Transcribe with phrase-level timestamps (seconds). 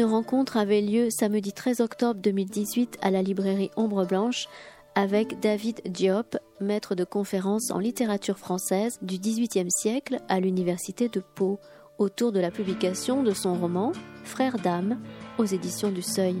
[0.00, 4.48] Une rencontre avait lieu samedi 13 octobre 2018 à la librairie Ombre Blanche
[4.94, 11.20] avec David Diop, maître de conférences en littérature française du XVIIIe siècle à l'université de
[11.20, 11.58] Pau,
[11.98, 13.92] autour de la publication de son roman
[14.24, 14.98] Frères d'âme
[15.36, 16.36] aux éditions du Seuil.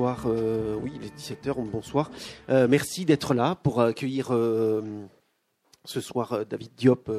[0.00, 2.10] Euh, oui, il est 17h, bonsoir.
[2.48, 5.04] Euh, merci d'être là pour accueillir euh,
[5.84, 7.10] ce soir David Diop.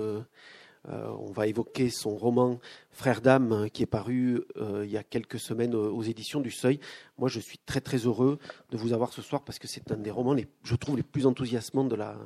[0.88, 5.76] On va évoquer son roman Frères d'âme qui est paru il y a quelques semaines
[5.76, 6.80] aux éditions du Seuil.
[7.18, 8.38] Moi, je suis très très heureux
[8.70, 11.26] de vous avoir ce soir parce que c'est un des romans, je trouve, les plus
[11.26, 12.18] enthousiasmants de la,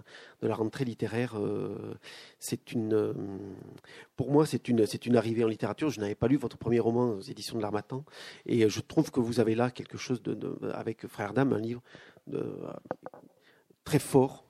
[0.41, 1.39] de la rentrée littéraire.
[2.39, 3.13] c'est une,
[4.15, 5.89] pour moi, c'est une, arrivée en littérature.
[5.89, 8.03] Je n'avais pas lu votre premier roman aux éditions de l'Armatan
[8.45, 11.81] et je trouve que vous avez là quelque chose de, avec Frères d'âme, un livre
[13.83, 14.44] très fort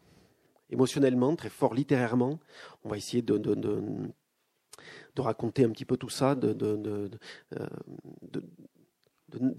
[0.70, 2.40] émotionnellement, très fort littérairement.
[2.84, 3.40] On va essayer de,
[5.18, 7.10] raconter un petit peu tout ça, de,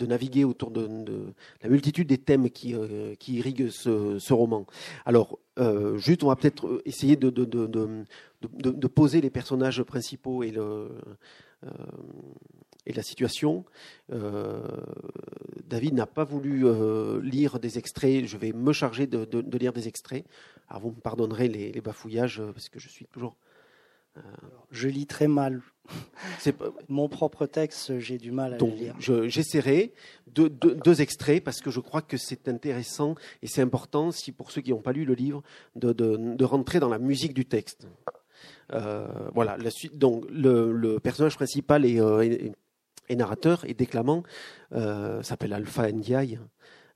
[0.06, 4.66] naviguer autour de, la multitude des thèmes qui, euh, irriguent ce, roman.
[5.04, 7.28] Alors, euh, juste, on va peut-être essayer de,
[8.88, 10.88] poser les personnages principaux et, le,
[11.64, 11.68] euh,
[12.86, 13.64] et la situation.
[15.66, 16.64] David n'a pas voulu
[17.22, 18.26] lire des extraits.
[18.26, 20.24] Je vais me charger de, lire des extraits.
[20.68, 23.36] Alors, vous me pardonnerez les, les bafouillages parce que je suis toujours
[24.70, 25.62] je lis très mal.
[26.88, 28.94] Mon propre texte, j'ai du mal à le lire.
[28.98, 29.92] J'essaierai
[30.26, 34.50] de, deux extraits parce que je crois que c'est intéressant et c'est important, si pour
[34.50, 35.42] ceux qui n'ont pas lu le livre,
[35.74, 37.86] de, rentrer dans la musique du texte.
[38.72, 39.96] Euh, voilà, la suite.
[39.96, 42.52] Donc, le, personnage principal euh, est,
[43.14, 44.22] narrateur et déclamant,
[44.72, 46.40] euh, s'appelle Alpha Ndiaye.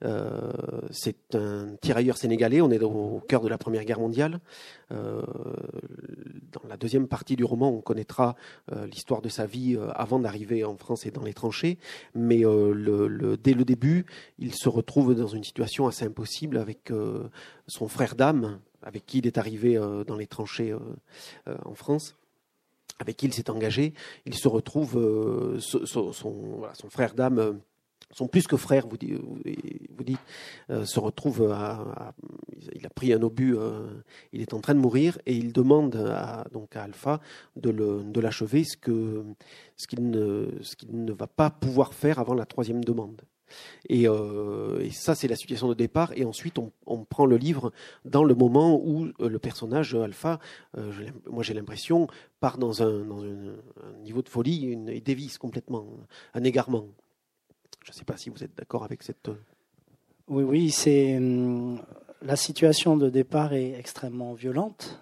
[0.03, 0.51] Euh,
[0.91, 2.63] c'est un tirailleur sénégalais.
[2.63, 4.41] On est au cœur de la Première Guerre mondiale.
[4.93, 5.23] Euh,
[6.53, 8.35] dans la deuxième partie du roman, on connaîtra
[8.91, 11.79] l'histoire de sa vie avant d'arriver en France et dans les tranchées.
[12.15, 14.07] Mais dès le début,
[14.39, 16.91] il se retrouve dans une situation assez impossible avec
[17.67, 20.75] son frère d'âme, avec qui il est arrivé dans les tranchées
[21.47, 22.17] en France
[23.01, 23.93] avec qui il s'est engagé,
[24.27, 27.61] il se retrouve, son, son, frère d'âme
[28.13, 30.19] son plus que frère, vous, dites, vous dites
[30.71, 31.43] euh, se retrouve
[32.75, 33.87] il a pris un obus, euh,
[34.33, 37.21] il est en train de mourir et il demande à, donc à Alpha
[37.57, 43.23] de, l'achever, ce qu'il ne va pas pouvoir faire avant la troisième demande.
[43.89, 46.13] Et, euh, et ça, c'est la situation de départ.
[46.17, 47.73] Et ensuite, on, prend le livre
[48.05, 50.39] dans le moment où le personnage Alpha,
[51.27, 52.09] moi j'ai l'impression,
[52.41, 53.05] part dans un,
[54.03, 55.87] niveau de folie une, et dévisse complètement,
[56.35, 56.87] un égarement.
[57.85, 59.29] Je ne sais pas si vous êtes d'accord avec cette.
[59.29, 59.35] Euh,
[60.29, 61.19] oui, oui, c'est
[62.23, 65.01] la situation de départ est extrêmement violente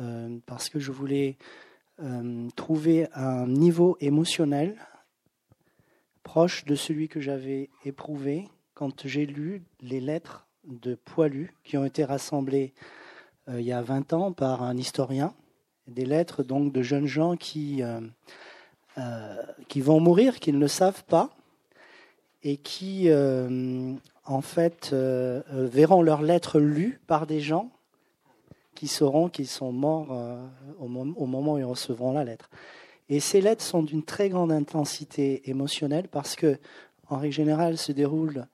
[0.00, 1.36] euh, parce que je voulais
[2.56, 4.76] trouver un niveau émotionnel
[6.22, 11.84] proche de celui que j'avais éprouvé quand j'ai lu les lettres de Poilu qui ont
[11.84, 12.72] été rassemblées
[13.48, 15.34] euh, il y a 20 ans par un historien,
[15.88, 17.82] des lettres donc de jeunes gens qui,
[19.68, 21.30] qui vont mourir, qu'ils ne savent pas,
[22.44, 23.94] et qui, euh,
[24.24, 27.70] en fait, euh, euh, verront leurs lettres lues par des gens
[28.74, 30.10] qui sauront qu'ils sont morts
[30.80, 32.50] au, moment où ils recevront la lettre.
[33.08, 36.58] Et ces lettres sont d'une très grande intensité émotionnelle parce que,
[37.08, 38.46] en règle générale, se déroulent,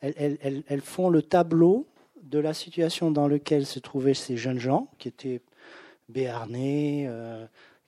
[0.00, 0.38] elles,
[0.68, 1.86] elles, font le tableau
[2.22, 5.40] de la situation dans laquelle se trouvaient ces jeunes gens, qui étaient
[6.10, 7.08] béarnais,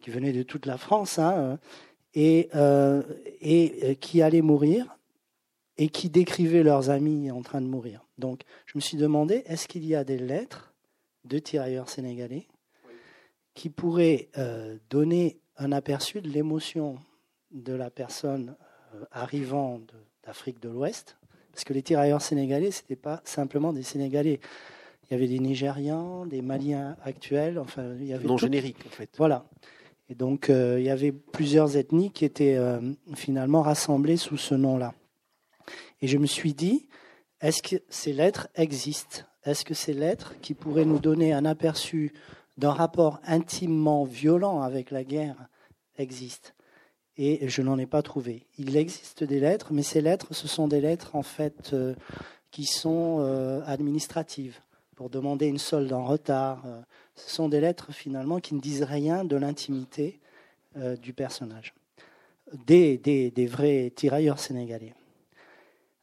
[0.01, 1.59] qui venaient de toute la France, hein,
[2.15, 2.49] et,
[3.43, 4.97] et qui allaient mourir
[5.79, 8.05] et qui décrivaient leurs amis en train de mourir.
[8.19, 10.75] Donc je me suis demandé, est-ce qu'il y a des lettres
[11.25, 12.47] de tirailleurs sénégalais
[13.55, 16.99] qui pourraient euh, donner un aperçu de l'émotion
[17.51, 18.57] de la personne
[18.95, 19.81] euh, arrivant
[20.25, 21.17] d'Afrique de, l'Ouest
[21.53, 24.41] Parce que les tirailleurs sénégalais, ce n'était pas simplement des Sénégalais.
[25.05, 28.27] Il y avait des Nigérians, des Maliens actuels, enfin, il y avait.
[28.27, 29.11] Non générique, en fait.
[29.17, 29.47] Voilà.
[30.09, 32.59] Et donc, euh, il y avait plusieurs ethnies qui étaient
[33.15, 34.95] finalement rassemblées sous ce nom-là.
[36.01, 36.89] Et je me suis dit,
[37.41, 39.23] est-ce que ces lettres existent?
[39.45, 42.13] Est-ce que ces lettres qui pourraient nous donner un aperçu
[42.57, 45.49] d'un rapport intimement violent avec la guerre
[45.99, 46.51] existent
[47.17, 48.47] Et je n'en ai pas trouvé.
[48.59, 51.95] Il existe des lettres, mais ces lettres, ce sont des lettres en fait euh,
[52.51, 53.21] qui sont
[53.67, 54.59] administratives
[54.95, 56.65] pour demander une solde en retard.
[57.15, 60.21] Ce sont des lettres finalement qui ne disent rien de l'intimité
[61.03, 61.75] du personnage,
[62.67, 64.95] des, vrais tirailleurs sénégalais.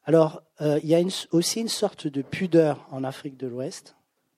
[0.06, 1.02] Alors, il y a
[1.32, 3.96] aussi une sorte de pudeur en Afrique de l'Ouest,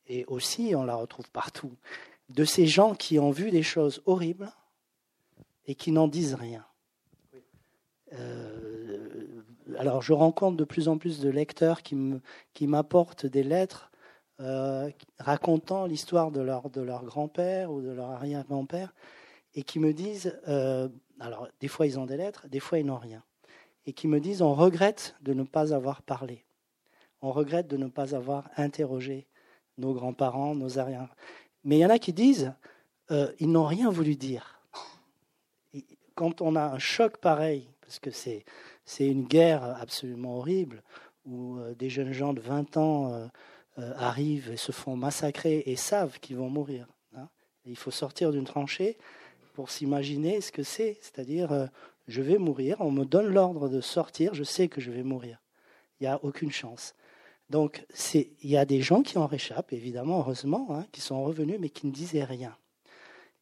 [0.07, 1.73] et aussi on la retrouve partout,
[2.29, 4.51] de ces gens qui ont vu des choses horribles
[5.65, 6.65] et qui n'en disent rien.
[8.13, 9.43] Euh,
[9.77, 13.91] alors je rencontre de plus en plus de lecteurs qui m'apportent des lettres
[14.41, 18.93] euh, racontant l'histoire de leur, grand-père ou de leur arrière-grand-père
[19.53, 20.89] et qui me disent, euh,
[21.21, 23.23] alors des fois ils ont des lettres, des fois ils n'ont rien,
[23.85, 26.43] et qui me disent on regrette de ne pas avoir parlé,
[27.21, 29.25] on regrette de ne pas avoir interrogé
[29.77, 31.15] nos grands-parents, nos arrière.
[31.63, 32.53] Mais il y en a qui disent
[33.39, 34.55] ils n'ont rien voulu dire
[36.15, 38.45] quand on a un choc pareil, parce que c'est,
[38.85, 40.81] c'est une guerre absolument horrible,
[41.25, 43.27] où euh, des jeunes gens de 20 ans euh,
[43.79, 46.87] euh, arrivent et se font massacrer et savent qu'ils vont mourir.
[47.15, 47.27] Hein.
[47.65, 48.97] il faut sortir d'une tranchée
[49.53, 51.69] pour s'imaginer ce que c'est, c'est-à-dire
[52.07, 55.41] je vais mourir, on me donne l'ordre de sortir, je sais que je vais mourir.
[55.99, 56.93] Il n'y a aucune chance.
[57.49, 61.57] Donc il y a des gens qui en réchappent, évidemment, heureusement, hein, qui sont revenus,
[61.59, 62.57] mais qui ne disaient rien.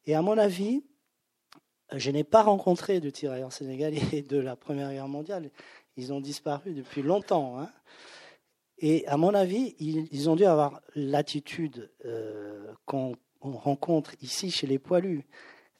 [0.06, 0.84] Et à mon avis,
[1.92, 5.50] je n'ai pas rencontré de tirailleurs sénégalais de la Première Guerre mondiale.
[5.96, 7.58] Ils ont disparu depuis longtemps.
[7.60, 7.70] Hein.
[8.78, 14.78] Et à mon avis, ils, ont dû avoir l'attitude euh, qu'on rencontre ici chez les
[14.78, 15.24] poilus.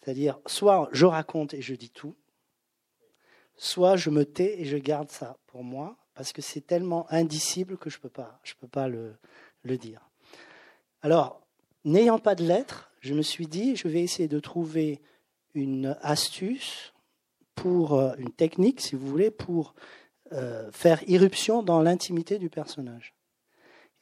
[0.00, 2.14] C'est-à-dire, soit je raconte et je dis tout,
[3.56, 7.76] soit je me tais et je garde ça pour moi, parce que c'est tellement indicible
[7.76, 9.16] que je ne peux pas, je peux pas le,
[9.64, 10.08] dire.
[11.02, 11.40] Alors,
[11.84, 15.00] n'ayant pas de lettres, je me suis dit, je vais essayer de trouver
[15.54, 16.92] une astuce
[17.54, 19.74] pour euh, une technique, si vous voulez, pour
[20.32, 23.14] euh, faire irruption dans l'intimité du personnage.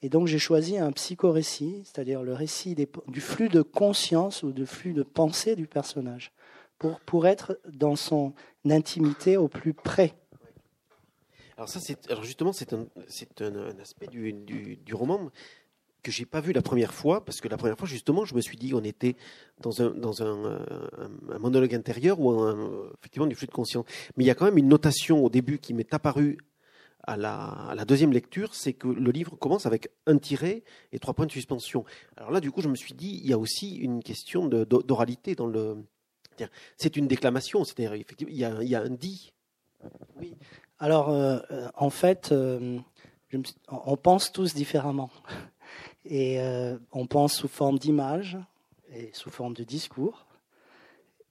[0.02, 4.66] Et donc j'ai choisi un psychorécit, c'est-à-dire le récit du flux de conscience ou du
[4.66, 6.32] flux de pensée du personnage,
[6.78, 8.32] pour, pour être dans son
[8.68, 10.14] intimité au plus près.
[11.62, 12.88] Alors ça, c'est alors justement c'est un,
[13.40, 15.30] un, aspect du, du, roman
[16.02, 18.40] que j'ai pas vu la première fois, parce que la première fois, justement, je me
[18.40, 19.14] suis dit on était
[19.60, 22.34] dans un, dans un, euh, monologue intérieur ou
[22.98, 23.84] effectivement du flux de conscience.
[24.16, 26.36] Mais il y a quand même une notation au début qui m'est apparue
[27.04, 30.98] à la, à la, deuxième lecture, c'est que le livre commence avec un tiret et
[30.98, 31.84] trois points de suspension.
[32.16, 35.36] Alors là, du coup, je me suis dit, il y a aussi une question d'oralité
[35.36, 35.76] dans le.
[36.76, 39.32] C'est une déclamation, c'est-à-dire effectivement, il y, a, il y a un dit.
[40.16, 40.34] Oui.
[40.82, 41.38] Alors, euh,
[41.76, 42.81] en fait, euh,
[43.69, 45.11] on pense tous différemment.
[46.05, 48.37] Et euh, on pense sous forme d'image
[48.93, 50.26] et sous forme de discours.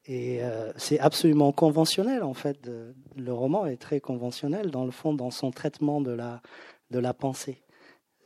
[0.06, 2.72] Et euh, c'est absolument conventionnel, en fait.
[3.18, 6.12] le roman est très conventionnel, dans le fond, dans son traitement de
[6.90, 7.62] la pensée.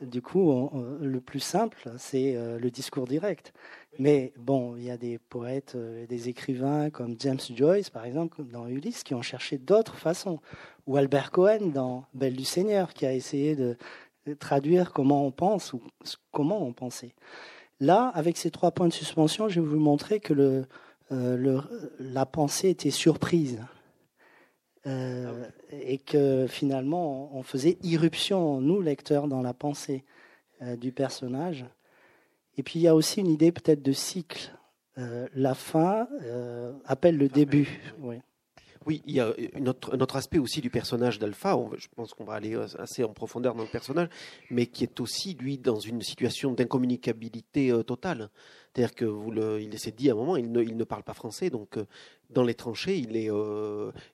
[0.05, 0.69] Du coup,
[1.01, 3.53] le plus simple, c'est euh, le discours direct.
[3.97, 8.43] Mais bon, il y a des poètes et des écrivains comme James Joyce, par exemple,
[8.43, 10.39] dans Ulysse, qui ont cherché d'autres façons.
[10.85, 13.77] Ou Albert Cohen dans Belle du Seigneur, qui a essayé de,
[14.39, 15.81] traduire comment on pense ou
[16.31, 17.13] comment on pensait.
[17.79, 20.65] Là, avec ces trois points de suspension, je vais vous montrer que
[21.11, 21.61] euh,
[21.99, 23.59] la pensée était surprise.
[24.87, 30.03] Euh, et que finalement, on faisait irruption, nous, lecteurs, dans la pensée
[30.61, 31.65] euh, du personnage.
[32.57, 34.51] Et puis, il y a aussi une idée peut-être de cycle.
[34.95, 36.07] la fin
[36.85, 37.81] appelle le début.
[37.99, 38.21] Oui.
[38.85, 41.57] Oui, il y a une autre, un autre aspect aussi du personnage d'Alpha.
[41.75, 44.09] Je pense qu'on va aller euh, assez en profondeur dans le personnage,
[44.51, 48.29] mais qui est aussi lui dans une situation d'incommunicabilité euh, totale.
[48.73, 51.01] C'est-à-dire que vous le, il s'est dit à un moment, il ne, il ne parle
[51.01, 51.85] pas français, donc euh,
[52.29, 53.29] dans les tranchées, il est,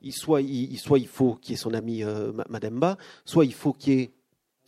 [0.02, 2.04] il, soit, il, soit il faut qu'il y ait son ami
[2.50, 4.12] Mademba, soit il faut qu'il y ait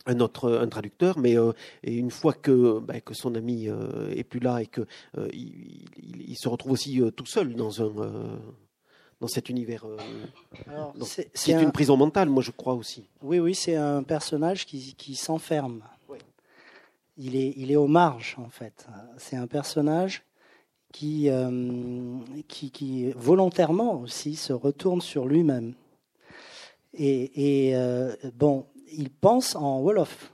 [0.06, 1.34] un autre un traducteur, mais
[1.82, 3.68] et une fois que, bah, que son ami
[4.10, 4.86] est plus là et que
[5.32, 5.84] il,
[6.28, 8.38] il, se retrouve aussi tout seul dans un
[9.20, 9.84] dans cet univers.
[9.86, 9.96] Euh,
[11.32, 13.08] c'est une prison mentale, moi je crois aussi.
[13.22, 15.82] Oui, oui, c'est un personnage qui, qui s'enferme.
[17.16, 18.86] Il, est, il est aux marges, en fait.
[19.18, 20.24] C'est un personnage
[20.94, 21.50] qui, euh,
[22.46, 25.74] qui, qui, volontairement aussi se retourne sur lui-même.
[26.92, 30.30] Et, et euh, bon, il pense en Wolof.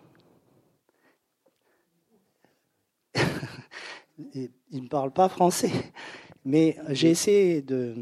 [4.35, 5.73] il ne parle pas français.
[6.45, 7.95] Mais j'ai essayé de,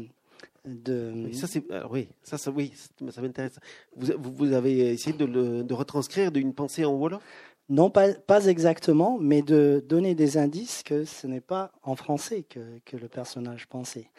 [0.65, 1.29] de...
[1.31, 2.73] Ça, c'est, oui, ça, ça, oui,
[3.09, 3.57] ça m'intéresse.
[3.95, 7.23] Vous, vous, avez essayé de, le, de retranscrire d'une pensée en Wolof?
[7.69, 12.41] Non, pas, pas exactement, mais de donner des indices que ce n'est pas en français
[12.41, 14.09] que, que le personnage pensait.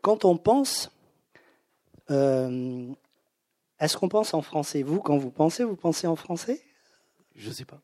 [0.00, 0.92] Quand on pense,
[2.10, 2.86] euh,
[3.80, 4.84] est-ce qu'on pense en français?
[4.84, 6.60] Vous, quand vous pensez, vous pensez en français?
[7.34, 7.80] Je sais pas.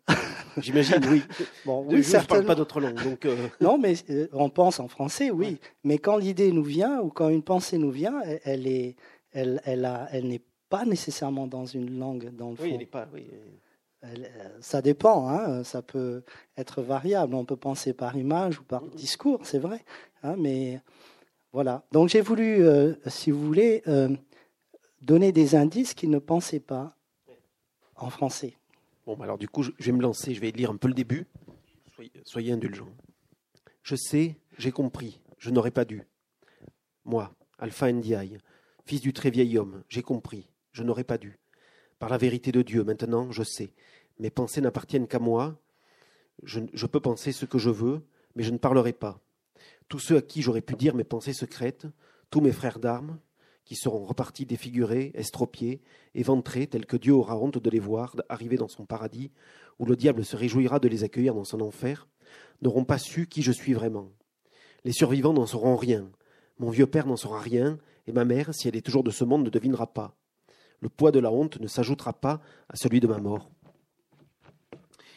[0.59, 1.23] J'imagine, oui.
[1.65, 3.03] Bon, oui, je ne parle pas d'autre langue.
[3.03, 3.49] Donc euh.
[3.61, 5.59] Non, mais euh, on pense en français, oui.
[5.83, 8.95] Mais quand l'idée nous vient ou quand une pensée nous vient, elle, est,
[9.33, 12.63] elle, elle, elle n'est pas nécessairement dans une langue, dans le fond.
[12.63, 13.09] Oui, elle n'est pas.
[14.15, 14.23] Oui.
[14.61, 16.23] ça dépend, hein, ça peut
[16.57, 17.35] être variable.
[17.35, 19.85] On peut penser par image ou par discours, c'est vrai.
[20.23, 20.81] Hein, mais
[21.53, 21.85] voilà.
[21.93, 23.83] Donc j'ai voulu, euh, si vous voulez,
[25.03, 26.97] donner des indices qu'il ne pensait pas
[27.97, 28.55] en français.
[29.07, 30.95] Bon, bah alors du coup, je vais me lancer, je vais lire un peu le
[30.95, 31.27] début.
[32.25, 32.91] Soyez, indulgents.
[33.83, 36.03] Je sais, j'ai compris, je n'aurais pas dû.
[37.05, 38.39] Moi, Alpha Ndiaye,
[38.85, 41.39] fils du très vieil homme, j'ai compris, je n'aurais pas dû.
[41.99, 43.73] Par la vérité de Dieu, maintenant, je sais.
[44.19, 45.59] Mes pensées n'appartiennent qu'à moi.
[46.43, 48.03] Je, peux penser ce que je veux,
[48.35, 49.21] mais je ne parlerai pas.
[49.89, 51.87] Tous ceux à qui j'aurais pu dire mes pensées secrètes,
[52.31, 53.19] tous mes frères d'armes,
[53.65, 55.83] qui seront repartis défigurés, estropiés,
[56.15, 59.33] éventrés, tels que Dieu aura honte de les voir arriver dans son paradis,
[59.79, 62.07] où le diable se réjouira de les accueillir dans son enfer,
[62.63, 64.11] n'auront pas su qui je suis vraiment.
[64.85, 66.11] Les survivants n'en sauront rien.
[66.59, 69.25] Mon vieux père n'en saura rien, et ma mère, si elle est toujours de ce
[69.25, 70.17] monde, ne devinera pas.
[70.81, 73.51] Le poids de la honte ne s'ajoutera pas à celui de ma mort.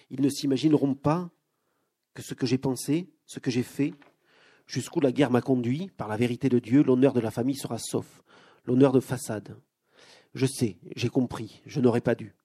[0.10, 1.30] Ils ne s'imagineront pas
[2.13, 3.94] que ce que j'ai pensé, ce que j'ai fait,
[4.68, 7.78] jusqu'où la guerre m'a conduit, par la vérité de Dieu, l'honneur de la famille sera
[7.78, 8.22] sauf,
[8.66, 9.58] l'honneur de façade.
[10.34, 12.36] Je sais, j'ai compris, je n'aurais pas dû.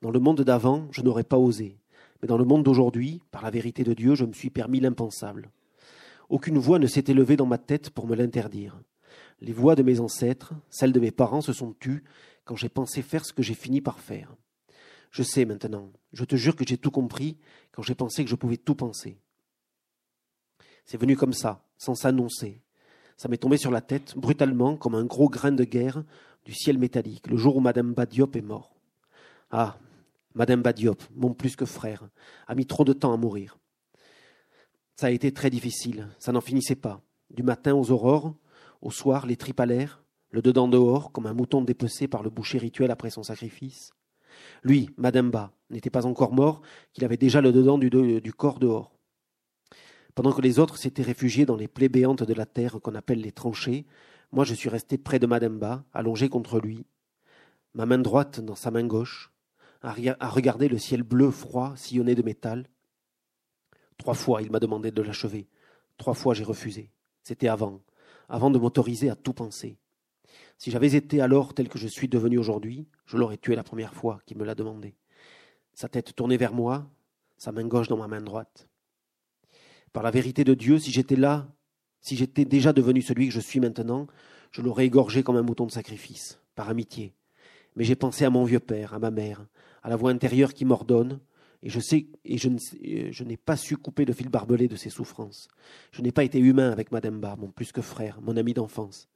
[0.00, 1.78] Dans le monde d'avant, je n'aurais pas osé.
[2.20, 5.50] Mais dans le monde d'aujourd'hui, par la vérité de Dieu, je me suis permis l'impensable.
[6.28, 8.80] Aucune voix ne s'est élevée dans ma tête pour me l'interdire.
[9.40, 12.04] Les voix de mes ancêtres, celles de mes parents se sont tues
[12.44, 14.34] quand j'ai pensé faire ce que j'ai fini par faire.
[15.12, 17.38] Je sais maintenant, je te jure que j'ai tout compris
[17.70, 19.18] quand j'ai pensé que je pouvais tout penser.
[20.84, 22.60] C'est venu comme ça, sans s'annoncer,
[23.22, 26.02] ça m'est tombé sur la tête, brutalement, comme un gros grain de guerre
[26.44, 28.74] du ciel métallique, le jour où Madame Badiop est mort.
[29.52, 29.78] Ah,
[30.34, 32.08] Madame Badiop, mon plus que frère,
[32.48, 33.58] a mis trop de temps à mourir.
[34.96, 37.00] Ça a été très difficile, ça n'en finissait pas.
[37.30, 38.34] Du matin aux aurores,
[38.80, 42.30] au soir, les tripes à l'air, le dedans dehors, comme un mouton dépecé par le
[42.30, 43.92] boucher rituel après son sacrifice.
[44.62, 46.62] Lui, Mademba, n'était pas encore mort,
[46.92, 48.92] qu'il avait déjà le dedans du, corps dehors.
[50.14, 53.20] Pendant que les autres s'étaient réfugiés dans les plaies béantes de la terre qu'on appelle
[53.20, 53.86] les tranchées,
[54.30, 56.84] moi je suis resté près de Mademba, allongé contre lui,
[57.74, 59.32] ma main droite dans sa main gauche,
[59.82, 62.68] à regarder le ciel bleu froid sillonné de métal.
[63.98, 65.48] Trois fois il m'a demandé de l'achever.
[65.96, 66.90] Trois fois j'ai refusé.
[67.22, 67.80] C'était avant,
[68.28, 69.78] avant de m'autoriser à tout penser.
[70.58, 73.94] Si j'avais été alors tel que je suis devenu aujourd'hui, je l'aurais tué la première
[73.94, 74.94] fois qu'il me l'a demandé.
[75.74, 76.90] Sa tête tournée vers moi,
[77.36, 78.68] sa main gauche dans ma main droite.
[79.92, 81.52] Par la vérité de Dieu, si j'étais là,
[82.00, 84.06] si j'étais déjà devenu celui que je suis maintenant,
[84.50, 87.14] je l'aurais égorgé comme un mouton de sacrifice, par amitié.
[87.76, 89.46] Mais j'ai pensé à mon vieux père, à ma mère,
[89.82, 91.20] à la voix intérieure qui m'ordonne,
[91.62, 95.48] et je sais, et je, n'ai pas su couper le fil barbelé de ses souffrances.
[95.92, 99.08] Je n'ai pas été humain avec Mademba, mon plus que frère, mon ami d'enfance.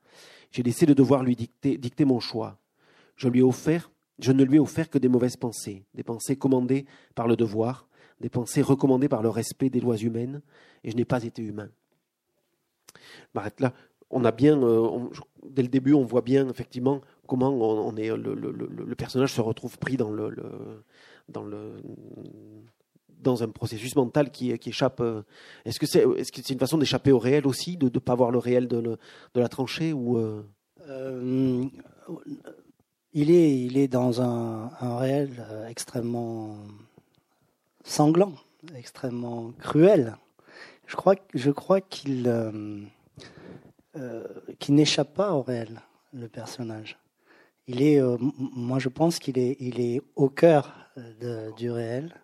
[0.50, 2.58] J'ai laissé le devoir lui dicter, mon choix.
[3.16, 6.36] Je lui ai offert, je ne lui ai offert que des mauvaises pensées, des pensées
[6.36, 7.88] commandées par le devoir,
[8.20, 10.42] des pensées recommandées par le respect des lois humaines,
[10.84, 11.68] et je n'ai pas été humain.
[13.34, 13.72] Là.
[14.08, 15.08] On a bien, euh,
[15.50, 20.30] dès le début, on voit bien effectivement comment le, personnage se retrouve pris dans le
[23.22, 25.00] dans un processus mental qui, échappe.
[25.00, 25.22] Euh,
[25.64, 28.14] est-ce que c'est est -ce c'est une façon d'échapper au réel aussi, de ne pas
[28.14, 28.98] voir le réel de,
[29.34, 30.42] la tranchée ou euh?
[33.12, 35.30] il, est, dans un, réel
[35.68, 36.58] extrêmement
[37.82, 38.34] sanglant,
[38.76, 40.16] extrêmement cruel.
[40.86, 42.80] Je crois, qu'il euh,
[43.96, 44.24] euh,
[44.68, 45.80] n'échappe pas au réel,
[46.12, 46.98] le personnage.
[47.66, 50.72] Il est, euh, moi, je pense qu'il est, il est au cœur
[51.56, 52.14] du réel,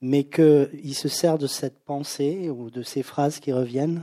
[0.00, 4.02] mais qu'il se sert de cette pensée ou de ces phrases qui reviennent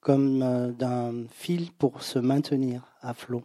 [0.00, 3.42] comme d'un fil pour se maintenir à flot.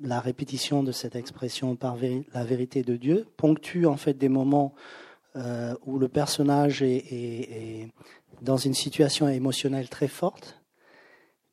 [0.00, 1.96] La répétition de cette expression par
[2.32, 4.74] la vérité de Dieu ponctue en fait des moments
[5.36, 7.88] euh, où le personnage est,
[8.42, 10.60] dans une situation émotionnelle très forte,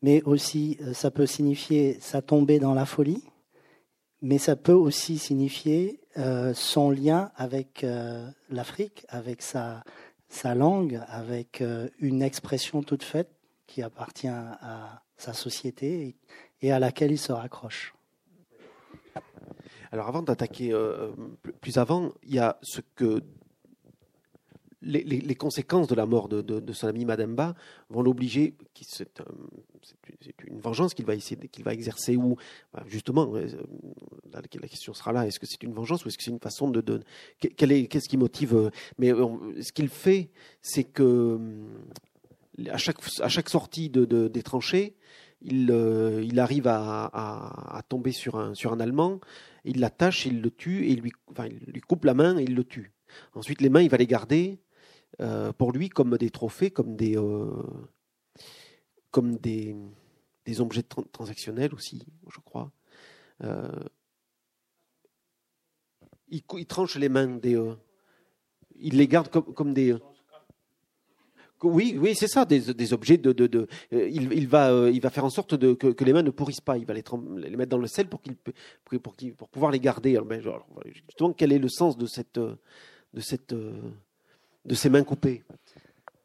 [0.02, 3.24] mais aussi euh, ça peut signifier sa tombée dans la folie,
[4.22, 7.86] mais ça peut aussi signifier euh, son lien avec
[8.50, 9.84] l'Afrique, avec sa,
[10.30, 11.64] sa langue, avec
[12.00, 13.30] une expression toute faite
[13.68, 16.16] qui appartient à sa société
[16.62, 17.94] et à laquelle il se raccroche.
[19.92, 20.74] Alors avant d'attaquer
[21.62, 23.22] plus avant, il y a ce que
[24.82, 27.56] les, conséquences de la mort de, son ami Mademba
[27.90, 29.20] vont l'obliger, c'est
[30.46, 32.38] une vengeance qu'il va exercer ou
[32.74, 33.48] bah, justement, euh,
[34.34, 36.70] la, question sera là, est-ce que c'est une vengeance ou est-ce que c'est une façon
[36.70, 37.02] de,
[37.40, 40.30] qu'est-ce qui motive euh, Mais ce qu'il fait,
[40.62, 41.40] c'est que
[42.70, 44.96] à chaque sortie de, des tranchées,
[45.42, 49.20] il, arrive à, tomber sur un Allemand,
[49.64, 51.12] il l'attache, il le tue il lui,
[51.46, 52.94] il lui coupe la main et il le tue.
[53.34, 54.60] Ensuite, les mains, il va les garder
[55.22, 57.46] euh, pour lui comme des trophées, comme des, euh,
[59.12, 59.76] comme des,
[60.46, 62.72] des objets transactionnels aussi, je crois.
[63.44, 63.84] Euh,
[66.30, 67.60] il, tranche les mains des.
[68.80, 69.96] il les garde comme, comme des.
[71.62, 73.32] Oui, oui, c'est ça, des, des, objets de.
[73.32, 76.62] de, il, il, va, il va faire en sorte de, que, les mains ne pourrissent
[76.62, 76.80] pas.
[76.80, 77.04] Il va les,
[77.56, 80.16] mettre dans le sel pour, pour, pour, pouvoir les garder.
[80.16, 80.42] Alors, ben,
[80.86, 83.54] justement, quel est le sens de cette, de cette,
[84.66, 85.44] de ses mains coupées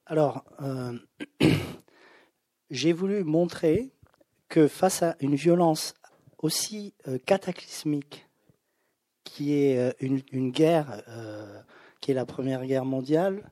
[0.06, 0.98] Alors, euh,
[2.70, 3.90] j'ai voulu montrer
[4.48, 5.94] que face à une violence
[6.38, 8.26] aussi euh, cataclysmique,
[9.24, 11.02] qui est euh, une, guerre,
[12.00, 13.50] qui est la Première Guerre mondiale,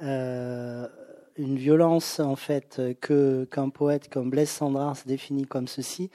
[0.00, 6.10] une violence en fait que qu'un poète comme Blaise Sandras définit comme ceci,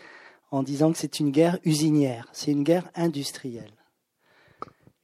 [0.51, 3.73] en disant que c'est une guerre usinière, c'est une guerre industrielle.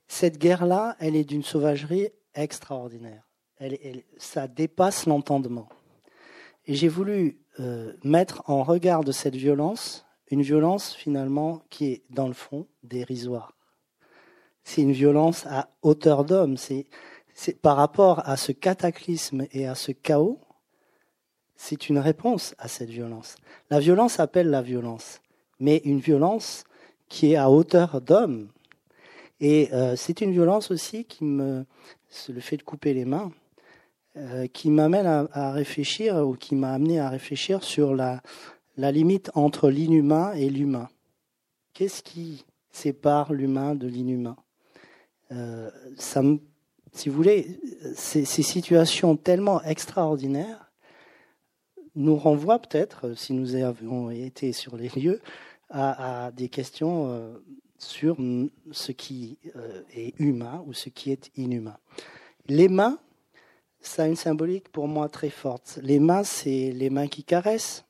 [0.07, 2.09] Cette guerre-là, elle est d'une sauvagerie
[2.43, 3.29] extraordinaire.
[4.17, 5.67] Ça dépasse l'entendement.
[6.65, 12.03] Et j'ai voulu euh, mettre en regard de cette violence une violence finalement qui est
[12.09, 13.53] dans le fond dérisoire.
[14.63, 16.57] C'est une violence à hauteur d'homme.
[16.57, 16.87] C'est,
[17.61, 20.41] par rapport à ce cataclysme et à ce chaos,
[21.55, 23.37] c'est une réponse à cette violence.
[23.69, 25.21] La violence appelle la violence,
[25.59, 26.65] mais une violence
[27.07, 28.49] qui est à hauteur d'homme.
[29.39, 31.65] Et euh, c'est une violence aussi qui me,
[32.29, 33.31] le fait de couper les mains,
[34.15, 38.21] euh, qui m'amène à, réfléchir ou qui m'a amené à réfléchir sur la,
[38.77, 40.89] limite entre l'inhumain et l'humain.
[41.73, 44.37] Qu'est-ce qui sépare l'humain de l'inhumain?
[45.31, 45.69] Euh,
[46.93, 47.59] Si vous voulez,
[47.95, 50.71] ces, situations tellement extraordinaires
[51.95, 55.21] nous renvoient peut-être, si nous avions été sur les lieux,
[55.69, 57.39] à, des questions
[57.77, 58.17] sur
[58.71, 61.77] ce qui euh, est humain ou ce qui est inhumain.
[62.47, 62.99] Les mains,
[63.79, 65.79] ça a une symbolique pour moi très forte.
[65.81, 67.85] Les mains, c'est les mains qui caressent,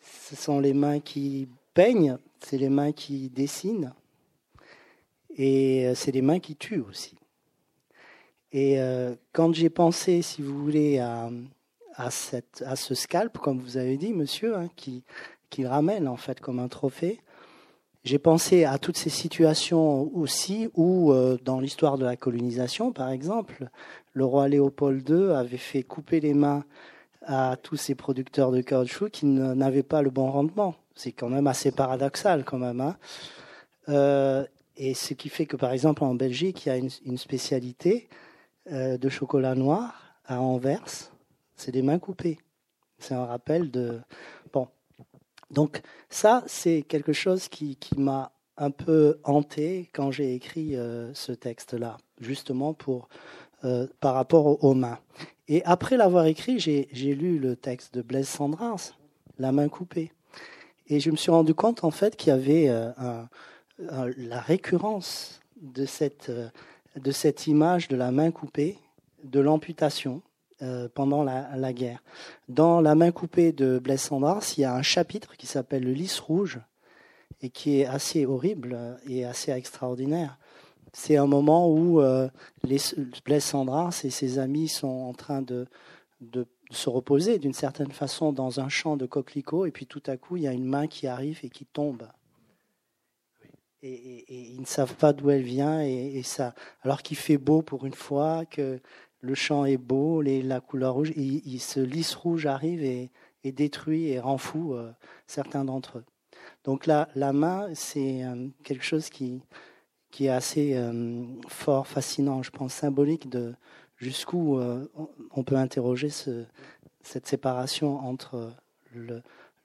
[0.00, 3.92] ce sont les mains qui peignent, c'est les mains qui dessinent,
[5.36, 7.16] et euh, c'est les mains qui tuent aussi.
[8.52, 11.30] Et euh, quand j'ai pensé, si vous voulez, à,
[11.96, 15.02] à, ce scalp, comme vous avez dit, monsieur, hein, qui,
[15.50, 17.20] qui ramène en fait comme un trophée,
[18.08, 23.10] j'ai pensé à toutes ces situations aussi où, euh, dans l'histoire de la colonisation, par
[23.10, 23.68] exemple,
[24.14, 26.64] le roi Léopold II avait fait couper les mains
[27.26, 30.74] à tous ces producteurs de caoutchouc qui n'avaient pas le bon rendement.
[30.94, 32.80] C'est quand même assez paradoxal, quand même.
[32.80, 32.96] Hein.
[33.90, 34.46] Euh,
[34.78, 38.08] et ce qui fait que, par exemple, en Belgique, il y a une, spécialité
[38.72, 41.12] euh, de chocolat noir à Anvers.
[41.56, 42.38] C'est des mains coupées.
[42.98, 44.00] C'est un rappel de.
[45.50, 45.80] Donc
[46.10, 51.96] ça, c'est quelque chose qui, m'a un peu hanté quand j'ai écrit euh, ce texte-là,
[52.20, 53.08] justement pour
[53.64, 54.98] euh, par rapport aux, mains.
[55.48, 58.92] Et après l'avoir écrit, j'ai lu le texte de Blaise Sandras,
[59.38, 60.12] La main coupée.
[60.86, 63.24] Et je me suis rendu compte en fait qu'il y avait euh,
[63.78, 68.78] la récurrence de cette image de la main coupée,
[69.24, 70.22] de l'amputation,
[70.62, 72.02] euh, pendant la, guerre.
[72.48, 75.92] Dans La main coupée de Blaise Sandras, il y a un chapitre qui s'appelle Le
[75.92, 76.60] lys rouge
[77.42, 78.76] et qui est assez horrible
[79.08, 80.38] et assez extraordinaire.
[80.92, 82.28] C'est un moment où euh,
[82.68, 85.66] et ses amis sont en train de,
[86.20, 90.16] de se reposer d'une certaine façon dans un champ de coquelicots et puis tout à
[90.16, 92.08] coup il y a une main qui arrive et qui tombe.
[93.80, 97.86] Et, ils ne savent pas d'où elle vient et, ça alors qu'il fait beau pour
[97.86, 98.80] une fois que
[99.20, 103.10] le champ est beau, la couleur rouge, il, ce lys rouge arrive et,
[103.44, 104.92] détruit et rend fou euh,
[105.26, 106.04] certains d'entre eux.
[106.64, 109.40] Donc là, la main, c'est euh, quelque chose qui,
[110.20, 113.54] est assez euh, fort, fascinant, je pense, symbolique de
[113.96, 114.60] jusqu'où
[115.34, 116.44] on peut interroger ce,
[117.02, 118.52] cette séparation entre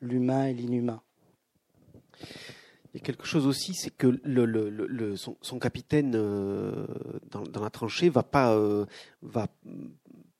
[0.01, 1.01] l'humain et l'inhumain.
[2.93, 6.85] Il y a quelque chose aussi, c'est que le, son, capitaine euh,
[7.31, 8.85] dans, la tranchée va pas euh,
[9.23, 9.47] va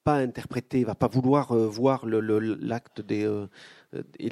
[0.04, 3.28] pas interpréter, va pas vouloir euh, voir l'acte des
[4.20, 4.30] et,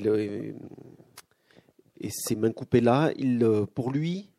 [2.10, 3.10] ces mains coupées là.
[3.16, 4.30] Il pour lui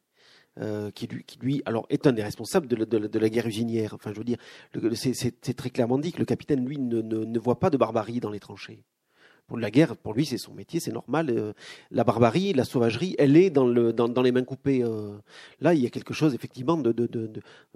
[0.96, 1.10] qui,
[1.42, 3.96] lui, alors est un des responsables de, la guerre usinière.
[3.96, 4.38] Enfin, je veux dire,
[4.94, 8.40] c'est très clairement dit que le capitaine, lui, ne voit pas de barbarie dans les
[8.40, 8.86] tranchées
[9.48, 11.30] pour la guerre, pour lui, c'est son métier, c'est normal.
[11.30, 11.54] Euh,
[11.92, 14.84] la barbarie, la sauvagerie, elle est dans, le, dans, dans les mains coupées.
[14.84, 15.18] Euh.
[15.60, 16.82] Là, il y a quelque chose, effectivement,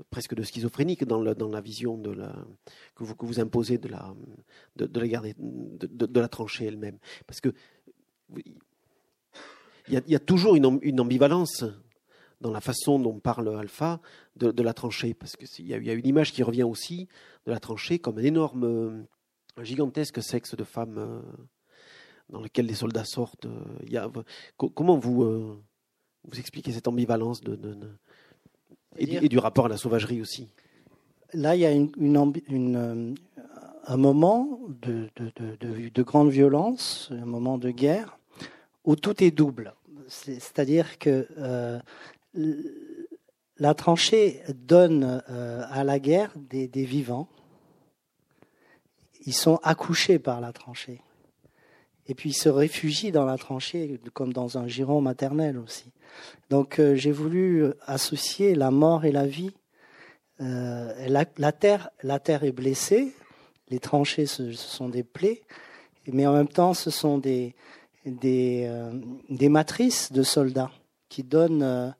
[0.10, 4.14] presque de schizophrénique dans, la vision que, vous, imposez de la,
[6.30, 6.98] tranchée elle-même.
[7.26, 7.54] Parce que
[9.90, 11.64] il y, a, toujours une, ambivalence
[12.42, 14.02] dans la façon dont parle Alpha
[14.36, 15.14] de, la tranchée.
[15.14, 17.08] Parce qu'il y, a, y a une image qui revient aussi
[17.46, 19.06] de la tranchée comme un énorme,
[19.58, 21.22] un gigantesque sexe de femme
[22.30, 23.46] dans lequel les soldats sortent.
[23.46, 24.10] Euh, y a,
[24.58, 25.62] comment vous, euh,
[26.26, 27.58] vous expliquez cette ambivalence de,
[28.98, 30.48] et, du, rapport à la sauvagerie aussi?
[31.34, 33.14] Là, il y a une, une, euh,
[33.86, 38.18] un moment de, de, grande violence, un moment de guerre,
[38.84, 39.74] où tout est double.
[40.08, 41.28] C'est-à-dire que
[43.58, 47.28] la tranchée donne à la guerre des, des, vivants.
[49.26, 51.02] Ils sont accouchés par la tranchée.
[52.08, 55.92] Et puis se réfugie dans la tranchée comme dans un giron maternel aussi.
[56.50, 59.52] Donc euh, j'ai voulu associer la mort et la vie.
[60.40, 61.90] Euh, la, terre,
[62.44, 63.14] est blessée,
[63.70, 65.42] les tranchées ce, sont des plaies,
[66.08, 67.56] mais en même temps ce sont des
[68.06, 68.92] euh,
[69.50, 70.72] matrices de soldats
[71.10, 71.96] qui donnent à,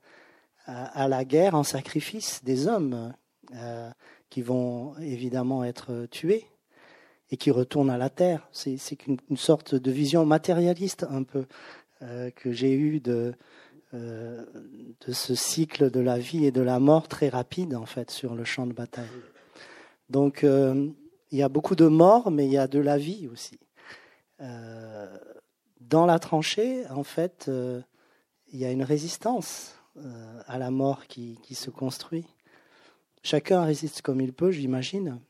[0.66, 3.12] à, la guerre en sacrifice des hommes
[4.28, 6.46] qui vont évidemment être tués
[7.30, 8.48] et qui retourne à la terre.
[8.52, 11.46] C'est une, sorte de vision matérialiste un peu
[12.02, 13.34] euh, que j'ai eue de,
[13.94, 14.44] euh,
[15.06, 18.34] de ce cycle de la vie et de la mort très rapide en fait sur
[18.34, 19.06] le champ de bataille.
[20.08, 20.88] Donc euh,
[21.30, 23.58] il y a beaucoup de morts, mais il y a de la vie aussi.
[25.80, 27.50] dans la tranchée, en fait,
[28.52, 29.74] il y a une résistance
[30.46, 32.24] à la mort qui se construit.
[33.22, 35.20] Chacun résiste comme il peut, j'imagine,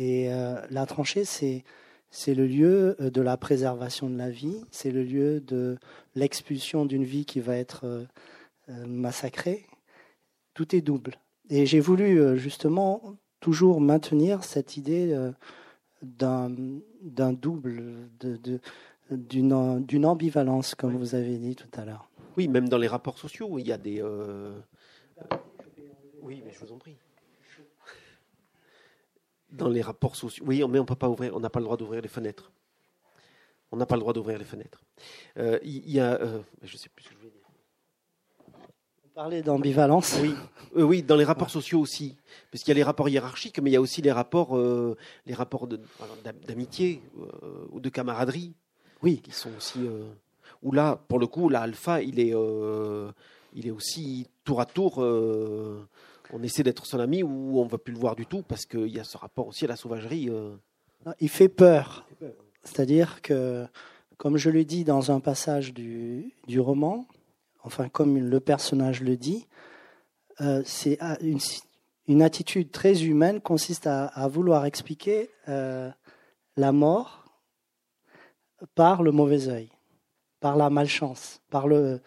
[0.00, 1.62] et euh, la tranchée, c'est
[2.08, 5.76] c'est le lieu euh, de la préservation de la vie, c'est le lieu de
[6.14, 8.06] l'expulsion d'une vie qui va être euh,
[8.86, 9.66] massacrée.
[10.54, 11.16] Tout est double.
[11.50, 13.02] Et j'ai voulu justement
[13.40, 15.16] toujours maintenir cette idée
[16.02, 16.48] d'un
[17.32, 18.08] double,
[19.10, 22.08] d'une d'une ambivalence, comme vous avez dit tout à l'heure.
[22.36, 24.02] Oui, même dans les rapports sociaux, il y a des.
[26.22, 26.96] Oui, mais je vous en prie
[29.52, 30.44] dans les rapports sociaux.
[30.46, 32.50] Oui, mais on peut pas ouvrir, on n'a pas le droit d'ouvrir les fenêtres.
[33.72, 34.82] On n'a pas le droit d'ouvrir les fenêtres.
[35.38, 37.40] Euh, il y, a, euh, je sais plus ce que je voulais dire.
[39.04, 40.18] On parlait d'ambivalence.
[40.20, 40.34] Oui,
[40.76, 42.16] euh, oui, dans les rapports sociaux aussi,
[42.50, 44.58] parce qu'il y a les rapports hiérarchiques, mais il y a aussi les rapports,
[45.26, 45.68] les rapports
[46.46, 47.02] d'amitié
[47.70, 48.54] ou de camaraderie.
[49.02, 49.80] Oui, qui sont aussi.
[50.62, 52.34] où là, pour le coup, l'alpha, il est,
[53.54, 55.00] il est aussi tour à tour
[56.32, 58.66] on essaie d'être son ami ou on ne va plus le voir du tout parce
[58.66, 60.28] qu'il y a ce rapport aussi à la sauvagerie.
[60.28, 60.56] Euh.
[61.20, 62.06] Il fait peur.
[62.62, 63.66] C'est-à-dire que,
[64.18, 67.06] comme je le dis dans un passage du, roman,
[67.62, 69.46] enfin comme le personnage le dit,
[70.40, 70.98] euh, c'est
[72.06, 75.90] une, attitude très humaine consiste à, vouloir expliquer euh,
[76.56, 77.24] la mort
[78.74, 79.70] par le mauvais œil,
[80.40, 82.00] par la malchance, par le,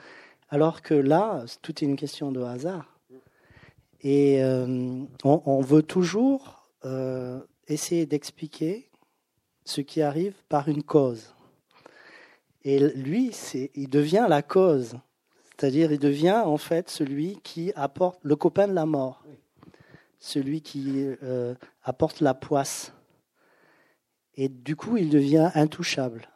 [0.50, 2.93] alors que là, tout est une question de hasard.
[4.04, 8.90] Et euh, on, veut toujours euh, essayer d'expliquer
[9.64, 11.34] ce qui arrive par une cause.
[12.66, 13.32] Et lui,
[13.76, 14.98] il devient la cause.
[15.56, 19.24] C'est-à-dire, il devient en fait celui qui apporte le copain de la mort,
[20.20, 22.92] celui qui euh, apporte la poisse.
[24.36, 26.28] Et du coup, il devient intouchable.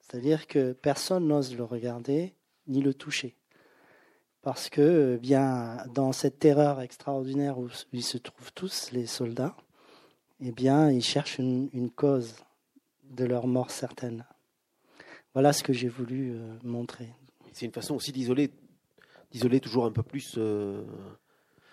[0.00, 2.34] C'est-à-dire que personne n'ose le regarder
[2.66, 3.36] ni le toucher
[4.46, 9.56] parce que eh bien dans cette terreur extraordinaire où ils se trouvent tous les soldats,
[10.40, 12.36] eh bien ils cherchent une, cause
[13.10, 14.24] de leur mort certaine.
[15.34, 17.08] Voilà ce que j'ai voulu euh, montrer.
[17.52, 18.52] C'est une façon aussi d'isoler,
[19.32, 20.36] d'isoler toujours un peu plus.
[20.38, 20.84] Euh,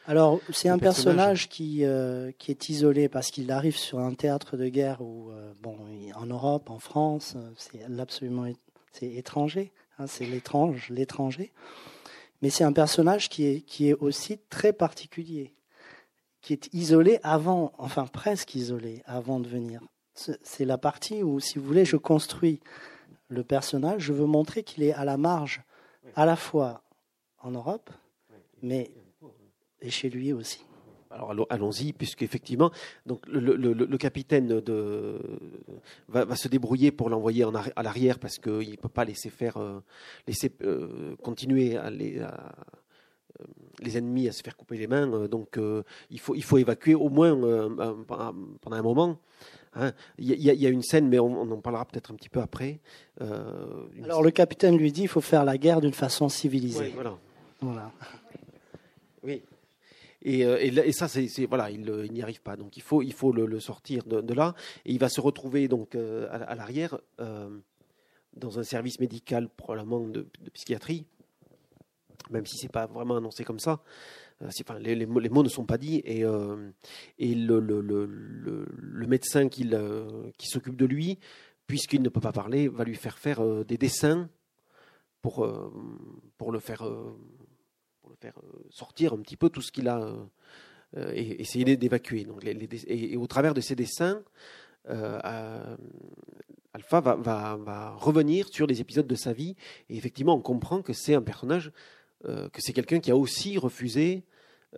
[0.07, 4.57] Alors c'est un personnage, qui euh, qui est isolé parce qu'il arrive sur un théâtre
[4.57, 5.29] de guerre où
[5.61, 5.77] bon
[6.15, 8.51] en Europe, en France, c'est absolument
[8.91, 11.51] c'est étranger, hein, c'est l'étrange, l'étranger.
[12.43, 15.53] Mais c'est un personnage qui est, qui est aussi très particulier,
[16.41, 19.79] qui est isolé avant, enfin presque isolé avant de venir.
[20.13, 22.59] C'est la partie où, si vous voulez, je construis
[23.29, 24.01] le personnage.
[24.01, 25.61] Je veux montrer qu'il est à la marge,
[26.17, 26.83] à la fois
[27.41, 27.89] en Europe,
[28.61, 28.91] mais
[29.79, 30.65] et chez lui aussi.
[31.13, 32.71] Alors allons-y, puisqu'effectivement,
[33.05, 35.19] donc le, le, capitaine de,
[36.07, 37.45] va, se débrouiller pour l'envoyer
[37.75, 39.79] à l'arrière parce qu'il ne peut pas laisser faire, euh,
[40.27, 42.17] laisser euh, continuer à, les
[43.97, 45.27] ennemis à se faire couper les mains.
[45.27, 45.59] donc
[46.09, 47.35] il, faut, il faut évacuer au moins
[48.07, 49.19] pendant un moment.
[49.75, 49.91] Hein.
[50.17, 52.79] Il y, a une scène, mais on, en parlera peut-être un petit peu après.
[53.19, 56.91] Alors le capitaine lui dit il faut faire la guerre d'une façon civilisée.
[56.95, 57.17] voilà.
[57.61, 57.91] voilà.
[60.25, 60.41] Oui.
[60.41, 61.81] Et, ça, c'est voilà, il,
[62.11, 62.55] n'y arrive pas.
[62.55, 64.55] Donc il faut, il faut le, sortir de, là.
[64.85, 66.97] Et il va se retrouver donc à, l'arrière
[68.35, 71.05] dans un service médical probablement de, psychiatrie,
[72.31, 73.81] même si c'est pas vraiment annoncé comme ça.
[74.41, 76.71] Euh, enfin, les, mots, ne sont pas dits et, euh,
[77.19, 79.69] le, médecin qui,
[80.41, 81.19] s'occupe de lui,
[81.67, 84.29] puisqu'il ne peut pas parler, va lui faire faire euh, des dessins
[85.21, 85.47] pour,
[86.37, 86.85] pour, le faire,
[88.23, 90.13] faire sortir un petit peu tout ce qu'il a
[90.95, 92.23] et essayer d'évacuer.
[92.23, 94.21] Donc, et, au travers de ces dessins,
[96.73, 99.55] Alpha va, va, revenir sur les épisodes de sa vie
[99.89, 101.71] et effectivement on comprend que c'est un personnage,
[102.25, 104.23] euh, que c'est quelqu'un qui a aussi refusé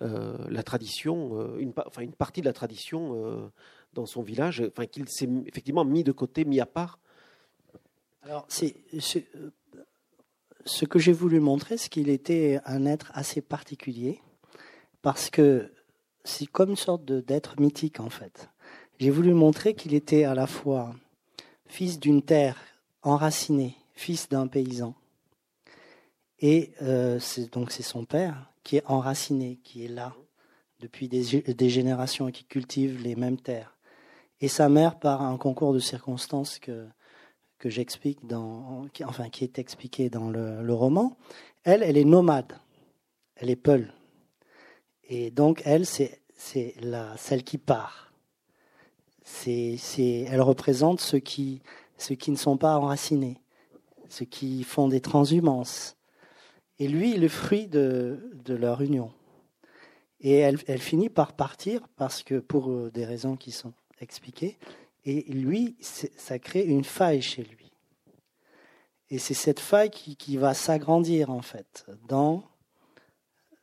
[0.01, 3.49] euh, la tradition, euh, une, enfin une partie de la tradition
[3.93, 6.99] dans son village, enfin qu'il s'est effectivement mis de côté, mis à part.
[8.23, 8.75] Alors c'est
[10.65, 14.21] ce que j'ai voulu montrer, c'est qu'il était un être assez particulier
[15.01, 15.71] parce que
[16.23, 18.49] c'est comme une sorte d'être mythique en fait.
[18.99, 20.95] J'ai voulu montrer qu'il était à la fois
[21.67, 22.57] fils d'une terre
[23.03, 24.95] enracinée, fils d'un paysan.
[26.39, 27.19] Et euh,
[27.51, 30.15] donc c'est son père qui est enraciné, qui est là
[30.79, 33.77] depuis des, générations et qui cultive les mêmes terres.
[34.41, 36.87] Et sa mère, par un concours de circonstances que,
[37.57, 41.17] que j'explique dans, qui, enfin qui est expliqué dans le, roman,
[41.63, 42.53] elle, elle est nomade,
[43.35, 43.93] elle est peule.
[45.07, 48.05] Et donc elle, c'est c'est la celle qui part
[49.25, 51.61] c'est, elle représente ceux qui,
[51.97, 53.37] ceux qui ne sont pas enracinés,
[54.07, 55.97] ceux qui font des transhumances.
[56.79, 59.11] Et lui, le fruit de, de leur union.
[60.21, 64.57] Et elle, elle, finit par partir parce que, pour euh, des raisons qui sont expliquées,
[65.05, 67.71] et lui, ça crée une faille chez lui.
[69.09, 72.43] Et c'est cette faille qui, qui va s'agrandir, en fait, dans,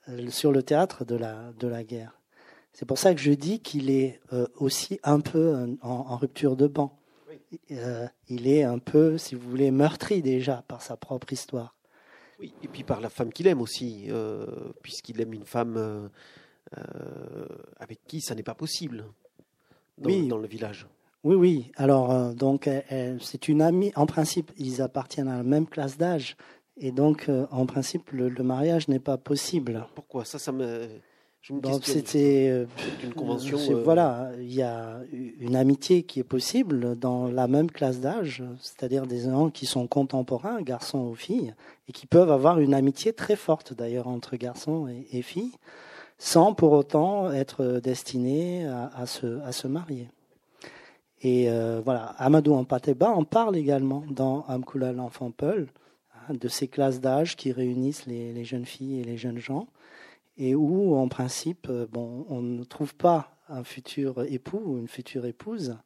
[0.08, 2.22] euh, sur le théâtre de la, de la guerre.
[2.72, 6.66] C'est pour ça que je dis qu'il est euh, aussi un peu en, rupture de
[6.66, 6.98] banc.
[7.70, 11.76] Euh, il est un peu, si vous voulez, meurtri déjà par sa propre histoire.
[12.40, 14.46] Oui, et puis par la femme qu'il aime aussi, euh,
[14.82, 16.10] puisqu'il aime une femme
[17.78, 19.04] avec qui ça n'est pas possible
[19.98, 20.26] dans, oui.
[20.26, 20.86] dans, le village.
[21.24, 21.72] Oui, oui.
[21.76, 22.68] Alors, donc,
[23.20, 23.92] c'est une amie.
[23.94, 26.36] En principe, ils appartiennent à la même classe d'âge.
[26.76, 29.86] Et donc, en principe, le, le mariage n'est pas possible.
[29.94, 30.24] Pourquoi?
[30.24, 30.88] Ça, ça me
[31.82, 32.66] c'était euh,
[33.02, 33.58] une convention.
[33.58, 38.44] Euh, voilà, il y a une amitié qui est possible dans la même classe d'âge,
[38.60, 41.52] c'est-à-dire des gens qui sont contemporains, garçons ou filles,
[41.88, 45.56] et qui peuvent avoir une amitié très forte d'ailleurs entre garçons et, filles,
[46.16, 50.08] sans pour autant être destinés à, se, à se marier.
[51.22, 55.68] Et euh, voilà, Amadou Ampateba en parle également dans Amkula l'enfant Peul,
[56.14, 59.66] hein, de ces classes d'âge qui réunissent les, les jeunes filles et les jeunes gens
[60.36, 64.88] et où, en principe, euh, bon, on ne trouve pas un futur époux ou une
[64.88, 65.76] future épouse,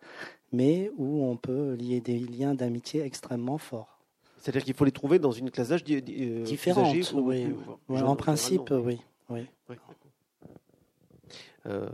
[0.53, 3.99] mais où on peut lier des liens d'amitié extrêmement forts.
[4.39, 6.95] C'est-à-dire qu'il faut les trouver dans une classe d'âge euh, différente.
[7.15, 7.47] Oui.
[7.89, 9.01] en principe, oui.
[9.29, 9.41] oui.
[11.67, 11.89] Euh,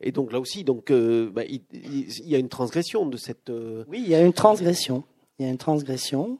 [0.00, 1.62] et donc là aussi, donc bah, il,
[2.28, 3.50] y a une transgression de cette.
[3.88, 5.04] Oui, il y a une transgression.
[5.38, 6.38] Il y a une transgression.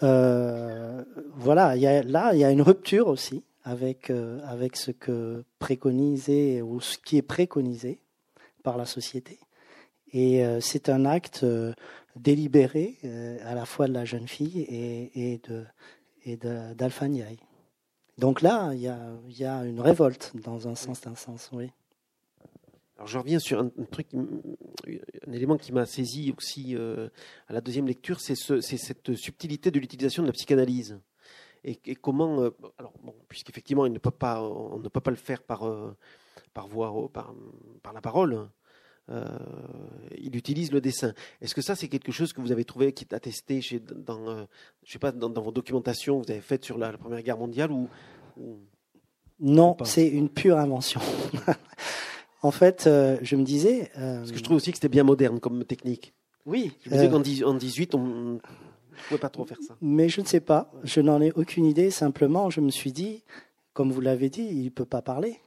[0.00, 6.80] voilà, là, il y a une rupture aussi avec, euh, avec ce que préconisé ou
[6.80, 7.98] ce qui est préconisé
[8.62, 9.40] par la société.
[10.12, 11.74] Et euh, c'est un acte euh,
[12.14, 12.96] délibéré
[13.44, 15.64] à la fois de la jeune fille et, et de
[16.24, 16.38] et
[18.18, 21.70] Donc là, il y a, y a, une révolte dans un sens, d'un sens, oui.
[22.96, 27.86] Alors je reviens sur un, truc, un élément qui m'a saisi aussi à la deuxième
[27.86, 30.98] lecture, c'est ce, cette subtilité de l'utilisation de la psychanalyse
[31.66, 35.16] et, comment, euh, alors bon, puisqu'effectivement il ne peut pas, on ne peut pas le
[35.16, 35.96] faire par euh,
[36.54, 37.34] par voix, par,
[37.82, 38.48] par la parole.
[39.08, 39.24] Euh,
[40.16, 41.12] il utilise le dessin.
[41.40, 44.46] Est-ce que ça, c'est quelque chose que vous avez trouvé, qui est attesté chez, dans,
[44.84, 47.70] je sais pas, dans, vos documentations que vous avez faites sur la, Première Guerre mondiale
[47.70, 47.88] ou,
[49.38, 51.00] Non, c'est une pure invention.
[52.42, 53.90] en fait, je me disais.
[53.94, 56.14] Parce que je trouve aussi que c'était bien moderne comme technique.
[56.44, 56.72] Oui.
[56.84, 58.40] Je me disais qu'en 18, on,
[59.08, 59.76] pouvez pas trop faire ça.
[59.80, 60.70] Mais je ne sais pas.
[60.84, 61.90] Je n'en ai aucune idée.
[61.90, 63.22] Simplement, je me suis dit,
[63.72, 65.40] comme vous l'avez dit, il ne peut pas parler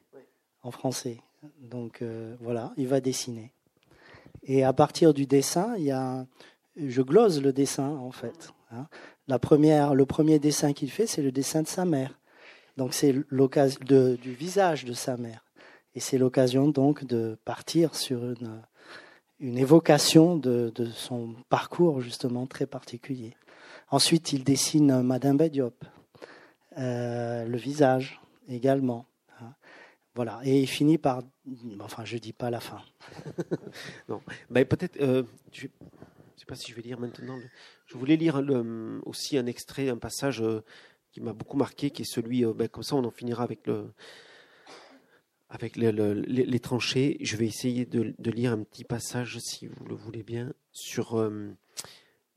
[0.62, 1.21] en français.
[1.62, 3.54] Donc euh, voilà, il va dessiner.
[4.43, 6.25] Et à partir du dessin, il y a,
[6.75, 8.54] je glose le dessin en fait.
[8.71, 8.88] Hein.
[9.28, 12.19] La première, le premier dessin qu'il fait, c'est le dessin de sa mère.
[12.78, 15.45] Donc c'est l'occasion du visage de sa mère.
[15.99, 23.35] Et c'est l'occasion donc de partir sur une, évocation de, son parcours justement très particulier.
[23.91, 25.83] Ensuite, il dessine Madame Badiop,
[26.77, 29.07] euh, le visage également.
[29.41, 29.53] Hein.
[30.15, 30.39] Voilà.
[30.45, 31.21] Et il finit par.
[31.81, 32.81] Enfin, je dis pas la fin.
[34.07, 34.21] non.
[34.49, 35.01] Ben, peut-être.
[35.01, 35.69] Euh, je ne
[36.38, 37.38] sais pas si je vais lire maintenant.
[37.88, 38.41] Je voulais lire
[39.03, 40.63] aussi un extrait, un passage euh,
[41.12, 42.45] qui m'a beaucoup marqué, qui est celui.
[42.45, 43.91] Ben, comme ça, on en finira avec le.
[45.51, 50.21] Avec les, tranchées, je vais essayer de, lire un petit passage, si vous le voulez
[50.21, 51.27] bien, sur,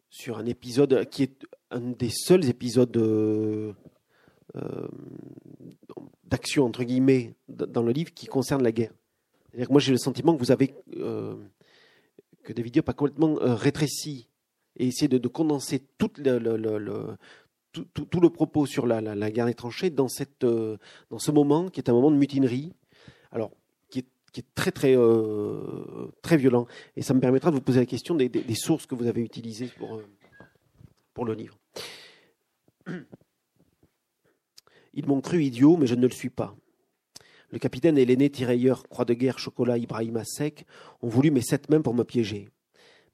[0.09, 2.97] sur un épisode qui est un des seuls épisodes
[4.57, 4.89] euh,
[6.25, 8.93] d'action, entre guillemets, dans le livre qui concerne la guerre.
[9.71, 10.75] moi, j'ai le sentiment que vous avez.
[10.97, 11.37] Euh,
[12.43, 14.29] que David Diop a complètement euh, rétréci
[14.77, 17.17] et essayé de, condenser tout le,
[17.73, 21.79] tout, le, propos sur la, la, guerre des tranchées dans, cette, dans ce moment qui
[21.79, 22.73] est un moment de mutinerie.
[23.33, 23.51] Alors,
[23.91, 23.99] qui
[24.41, 24.97] est, très, très,
[26.23, 26.67] très violent.
[26.97, 29.69] Et ça me permettra de vous poser la question des, sources que vous avez utilisées
[29.77, 30.01] pour,
[31.13, 31.59] pour le livre.
[34.95, 36.57] Ils m'ont cru idiot, mais je ne le suis pas.
[37.51, 40.65] Le capitaine et l'aîné tirailleur Croix de guerre Chocolat Ibrahima Sek
[41.03, 42.49] ont voulu mes sept mains pour me piéger.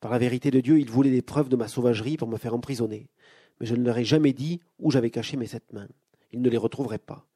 [0.00, 2.54] Par la vérité de Dieu, ils voulaient des preuves de ma sauvagerie pour me faire
[2.54, 3.08] emprisonner.
[3.58, 5.88] Mais je ne leur ai jamais dit où j'avais caché mes sept mains.
[6.32, 7.26] Ils ne les retrouveraient pas.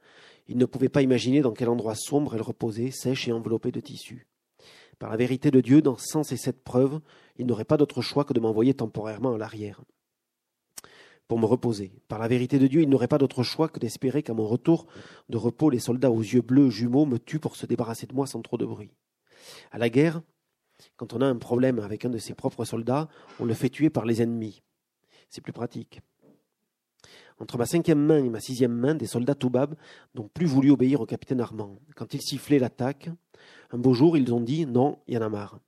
[0.52, 3.80] Ils ne pouvaient pas imaginer dans quel endroit sombre elles reposaient, sèches et enveloppées de
[3.80, 4.26] tissu.
[4.98, 7.00] Par la vérité de Dieu, dans sans ces sept preuves,
[7.38, 9.80] ils n'auraient pas d'autre choix que de m'envoyer temporairement à l'arrière
[11.26, 11.94] pour me reposer.
[12.06, 14.86] Par la vérité de Dieu, il n'aurait pas d'autre choix que d'espérer qu'à mon retour
[15.30, 18.26] de repos, les soldats aux yeux bleus jumeaux me tuent pour se débarrasser de moi
[18.26, 18.90] sans trop de bruit.
[19.70, 20.20] À la guerre,
[20.98, 23.08] quand on a un problème avec un de ses propres soldats,
[23.40, 24.62] on le fait tuer par les ennemis.
[25.30, 26.02] C'est plus pratique.
[27.42, 29.74] Entre ma cinquième main et ma sixième main, des soldats Toubab
[30.14, 31.76] n'ont plus voulu obéir au capitaine Armand.
[31.96, 33.10] Quand il sifflait l'attaque,
[33.72, 35.58] un beau jour, ils ont dit non, il y en a marre.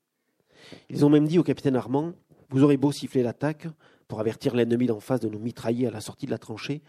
[0.88, 2.12] Ils ont même dit au capitaine Armand
[2.50, 3.66] Vous aurez beau siffler l'attaque,
[4.06, 6.80] pour avertir l'ennemi d'en face de nous mitrailler à la sortie de la tranchée,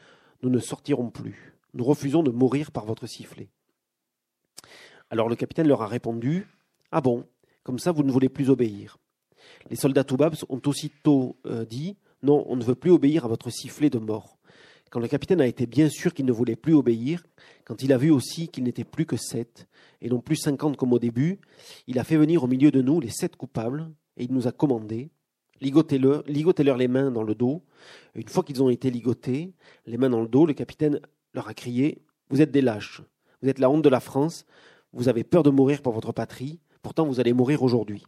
[0.44, 1.56] nous ne sortirons plus.
[1.74, 3.50] Nous refusons de mourir par votre sifflet.
[5.10, 6.46] Alors le capitaine leur a répondu
[6.92, 7.26] Ah bon,
[7.64, 9.00] comme ça vous ne voulez plus obéir.
[9.72, 13.50] Les soldats Toubabs ont aussitôt euh, dit Non, on ne veut plus obéir à votre
[13.50, 14.35] sifflet de mort.
[14.90, 17.26] Quand le capitaine a été bien sûr qu'il ne voulait plus obéir,
[17.66, 19.68] quand il a vu aussi qu'il n'était plus que sept,
[20.02, 21.40] et non plus cinquante comme au début,
[21.88, 24.52] il a fait venir au milieu de nous les sept coupables, et il nous a
[24.52, 25.10] commandé
[25.62, 27.64] Ligotez-leur les mains dans le dos.
[28.14, 29.54] Une fois qu'ils ont été ligotés,
[29.86, 31.00] les mains dans le dos, le capitaine
[31.34, 33.02] leur a crié Vous êtes des lâches,
[33.42, 34.46] vous êtes la honte de la France,
[34.94, 38.06] vous avez peur de mourir pour votre patrie, pourtant vous allez mourir aujourd'hui.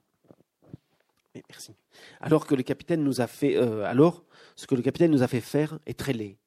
[1.49, 1.73] Merci.
[2.19, 4.23] Alors que le capitaine nous a fait, euh, alors
[4.55, 6.37] ce que le capitaine nous a fait faire est très laid.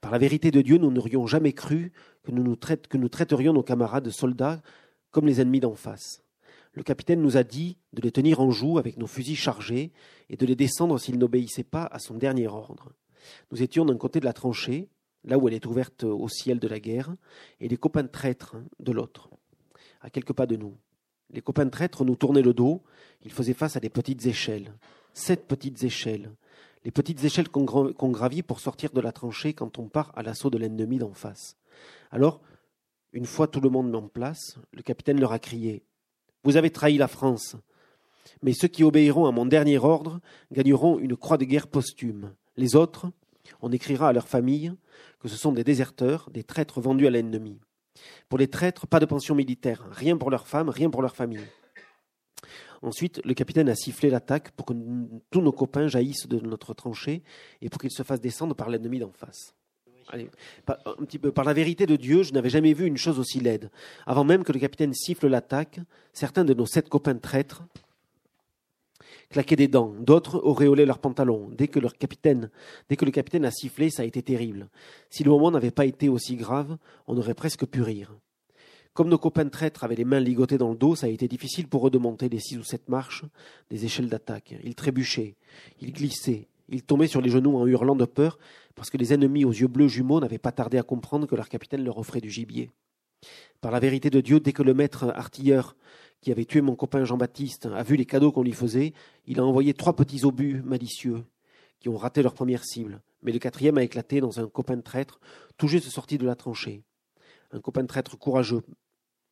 [0.00, 4.10] Par la vérité de Dieu, nous n'aurions jamais cru que nous, nous traiterions nos camarades
[4.10, 4.62] soldats
[5.10, 6.22] comme les ennemis d'en face.
[6.72, 9.92] Le capitaine nous a dit de les tenir en joue avec nos fusils chargés
[10.28, 12.92] et de les descendre s'ils n'obéissaient pas à son dernier ordre.
[13.50, 14.88] Nous étions d'un côté de la tranchée,
[15.24, 17.14] là où elle est ouverte au ciel de la guerre,
[17.60, 19.30] et les copains traîtres de l'autre,
[20.00, 20.76] à quelques pas de nous.
[21.30, 22.82] Les copains traîtres nous tournaient le dos,
[23.24, 24.72] ils faisaient face à des petites échelles,
[25.12, 26.30] sept petites échelles,
[26.84, 30.50] les petites échelles qu'on gravit pour sortir de la tranchée quand on part à l'assaut
[30.50, 31.56] de l'ennemi d'en face.
[32.10, 32.40] Alors,
[33.12, 35.82] une fois tout le monde en place, le capitaine leur a crié
[36.44, 37.56] vous avez trahi la France.
[38.42, 40.20] Mais ceux qui obéiront à mon dernier ordre
[40.52, 42.34] gagneront une croix de guerre posthume.
[42.56, 43.10] Les autres,
[43.60, 44.72] on écrira à leurs familles
[45.20, 47.58] que ce sont des déserteurs, des traîtres vendus à l'ennemi.
[48.28, 51.46] Pour les traîtres, pas de pension militaire, rien pour leurs femmes, rien pour leurs familles.
[52.82, 54.74] Ensuite, le capitaine a sifflé l'attaque pour que
[55.30, 57.22] tous nos copains jaillissent de notre tranchée
[57.60, 59.54] et pour qu'ils se fassent descendre par l'ennemi d'en face
[60.64, 63.18] par, un petit peu, par la vérité de Dieu, je n'avais jamais vu une chose
[63.18, 63.70] aussi laide.
[64.06, 65.80] Avant même que le capitaine siffle l'attaque,
[66.12, 67.62] certains de nos sept copains traîtres
[69.30, 71.50] claquaient des dents, d'autres auréolaient leurs pantalons.
[71.52, 72.50] Dès que, leur capitaine,
[72.88, 74.68] dès que le capitaine a sifflé, ça a été terrible.
[75.10, 78.16] Si le moment n'avait pas été aussi grave, on aurait presque pu rire.
[78.98, 81.68] Comme nos copains traîtres avaient les mains ligotées dans le dos, ça a été difficile
[81.68, 83.24] pour eux de monter les six ou sept marches
[83.70, 84.56] des échelles d'attaque.
[84.64, 85.36] Ils trébuchaient,
[85.80, 88.40] ils glissaient, ils tombaient sur les genoux en hurlant de peur,
[88.74, 91.48] parce que les ennemis aux yeux bleus jumeaux n'avaient pas tardé à comprendre que leur
[91.48, 92.72] capitaine leur offrait du gibier.
[93.60, 95.76] Par la vérité de Dieu, dès que le maître artilleur
[96.20, 98.94] qui avait tué mon copain Jean-Baptiste a vu les cadeaux qu'on lui faisait,
[99.26, 101.22] il a envoyé trois petits obus malicieux
[101.78, 103.00] qui ont raté leur première cible.
[103.22, 105.20] Mais le quatrième a éclaté dans un copain traître
[105.56, 106.82] tout juste sorti de la tranchée.
[107.52, 108.64] Un copain traître courageux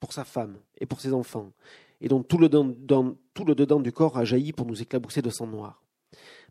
[0.01, 1.53] pour sa femme et pour ses enfants,
[2.01, 5.83] et dont tout le, dedans du corps a jailli pour nous éclabousser de sang noir.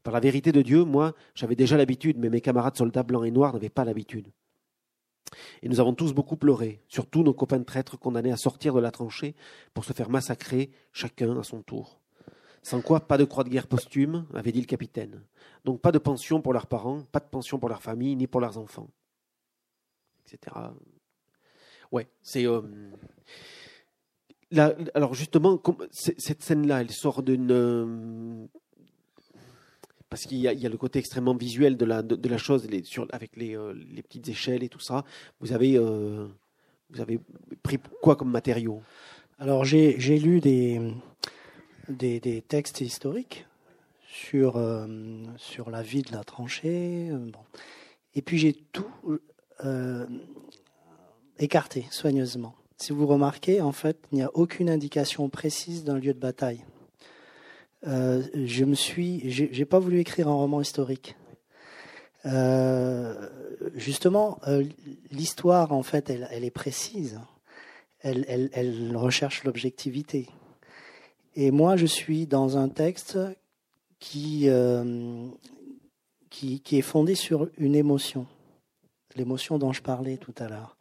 [0.04, 3.32] Par la vérité de Dieu, moi, j'avais déjà l'habitude, mais mes camarades soldats blancs et
[3.32, 4.32] noirs n'avaient pas l'habitude.
[5.62, 8.92] Et nous avons tous beaucoup pleuré, surtout nos copains traîtres condamnés à sortir de la
[8.92, 9.36] tranchée
[9.74, 12.00] pour se faire massacrer, chacun à son tour.
[12.62, 15.24] Sans quoi, pas de croix de guerre posthume, avait dit le capitaine.
[15.66, 18.42] Donc pas de pension pour leurs parents, pas de pension pour leur famille, ni pour
[18.42, 18.90] leurs enfants.
[20.26, 20.56] Etc.
[21.92, 22.46] Ouais, c'est.
[22.46, 22.62] Euh,
[24.94, 25.62] alors justement,
[25.92, 28.46] cette scène-là, elle sort d'une euh,
[30.10, 33.08] parce qu'il y, a le côté extrêmement visuel de la, de, la chose, les, sur,
[33.12, 35.04] avec les, euh, les, petites échelles et tout ça.
[35.42, 37.20] Vous avez, vous avez
[37.64, 38.82] pris quoi comme matériau?
[39.40, 40.80] Alors j'ai lu des,
[41.90, 43.46] des, des, textes historiques
[44.08, 44.64] sur,
[45.36, 47.10] sur la vie de la tranchée.
[47.12, 47.42] Bon.
[48.14, 49.20] Et puis j'ai tout
[51.40, 52.56] écarté soigneusement.
[52.78, 56.66] Si vous remarquez, en fait, il n'y a aucune indication précise d'un lieu de bataille.
[57.88, 61.16] Euh, je me suis, j'ai pas voulu écrire un roman historique.
[62.26, 63.30] Euh,
[63.76, 64.64] justement, euh,
[65.12, 67.20] l'histoire, en fait, elle, est précise.
[68.02, 70.28] Elle, recherche l'objectivité.
[71.36, 73.18] Et moi, je suis dans un texte
[74.00, 74.50] qui,
[76.30, 78.26] qui est fondé sur une émotion,
[79.16, 80.78] l'émotion dont je parlais tout à l'heure.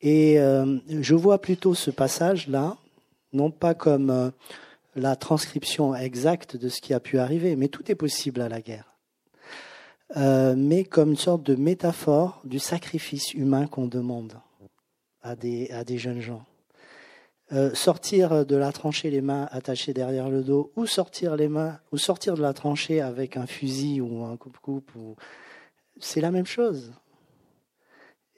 [0.00, 2.76] Et euh, je vois plutôt ce passage-là,
[3.32, 4.30] non pas comme euh,
[4.94, 8.60] la transcription exacte de ce qui a pu arriver, mais tout est possible à la
[8.60, 8.94] guerre,
[10.16, 14.34] euh, mais comme une sorte de métaphore du sacrifice humain qu'on demande
[15.22, 16.44] à des, à des jeunes gens.
[17.74, 21.96] sortir de la tranchée les mains attachées derrière le dos, ou sortir les mains, ou
[21.96, 25.16] sortir de la tranchée avec un fusil ou un coupe-coupe, ou...
[25.98, 26.92] c'est la même chose.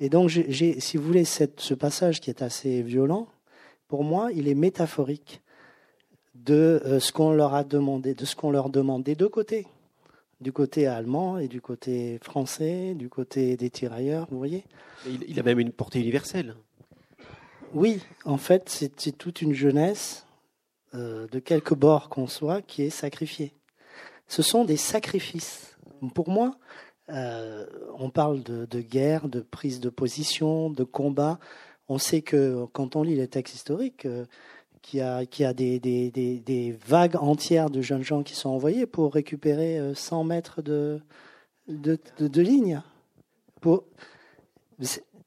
[0.00, 3.28] Et donc, j'ai, si vous voulez, cette, ce passage qui est assez violent,
[3.88, 5.42] pour moi, il est métaphorique
[6.34, 9.66] de euh, ce qu'on leur a demandé, de ce qu'on leur demande des deux côtés,
[10.40, 14.64] du côté allemand et du côté français, du côté des tirailleurs, vous voyez.
[15.06, 16.54] Il, a même une portée universelle.
[17.74, 20.26] Oui, en fait, c'est, toute une jeunesse
[20.94, 23.52] euh, de quelque bord qu'on soit qui est sacrifiée.
[24.28, 25.76] Ce sont des sacrifices.
[26.14, 26.56] Pour moi,
[27.10, 27.66] euh,
[27.98, 31.38] on parle de, guerre, de prise de position, de combat.
[31.88, 34.24] On sait que quand on lit les textes historiques, euh,
[34.82, 40.20] qu'il y a, des, vagues entières de jeunes gens qui sont envoyés pour récupérer 100
[40.20, 41.00] euh, mètres de,
[42.40, 42.82] ligne.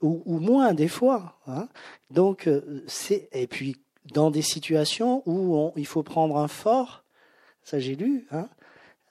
[0.02, 1.40] Ou, moins des fois.
[1.46, 1.68] Hein.
[2.10, 2.50] Donc,
[3.32, 3.76] et puis
[4.14, 7.04] dans des situations où il faut prendre un fort,
[7.64, 8.50] ça j'ai lu, hein,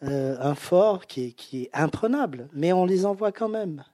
[0.02, 3.84] euh, un fort qui est, imprenable, mais on les envoie quand même.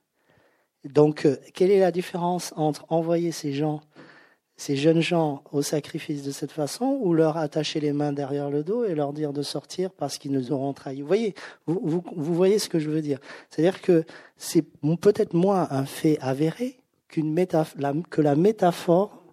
[0.85, 3.81] Donc, euh, quelle est la différence entre envoyer ces gens,
[4.57, 8.63] ces jeunes gens au sacrifice de cette façon, ou leur attacher les mains derrière le
[8.63, 11.01] dos et leur dire de sortir parce qu'ils nous auront trahis?
[11.01, 11.35] Vous voyez,
[11.67, 13.19] vous, vous, voyez ce que je veux dire.
[13.51, 14.05] C'est-à-dire que
[14.37, 14.63] c'est
[15.01, 16.79] peut-être moins un fait avéré
[17.09, 19.25] qu'une que la métaphore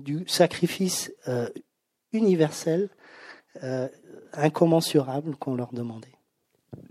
[0.00, 1.48] du sacrifice euh,
[2.12, 2.88] universel,
[4.34, 6.15] incommensurable qu'on leur demandait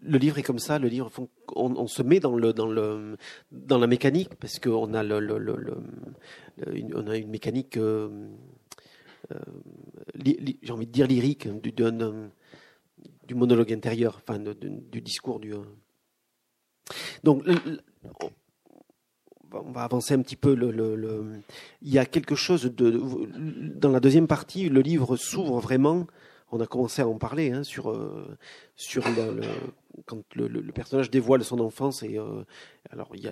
[0.06, 0.80] le livre est comme ça.
[0.80, 1.12] Le livre,
[1.56, 3.18] on, se met dans le dans le
[3.52, 8.28] dans la mécanique parce qu'on a une, on a une mécanique, euh,
[9.32, 9.40] euh,
[10.62, 11.74] j'ai envie de dire lyrique du,
[13.28, 15.54] du monologue intérieur, enfin du discours du.
[17.24, 17.44] Donc
[19.52, 20.56] on va avancer un petit peu.
[21.82, 23.02] Il y a quelque chose de
[23.76, 24.70] dans la deuxième partie.
[24.70, 26.08] Le livre s'ouvre vraiment
[26.52, 28.38] on a commencé à en parler hein, sur euh,
[28.76, 29.42] sur le,
[30.06, 32.44] quand le, personnage dévoile son enfance et euh,
[32.90, 33.32] alors il y a,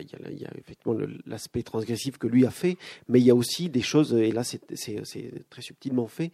[0.57, 4.31] effectivement l'aspect transgressif que lui a fait, mais il y a aussi des choses et
[4.31, 4.61] là c'est
[5.49, 6.31] très subtilement fait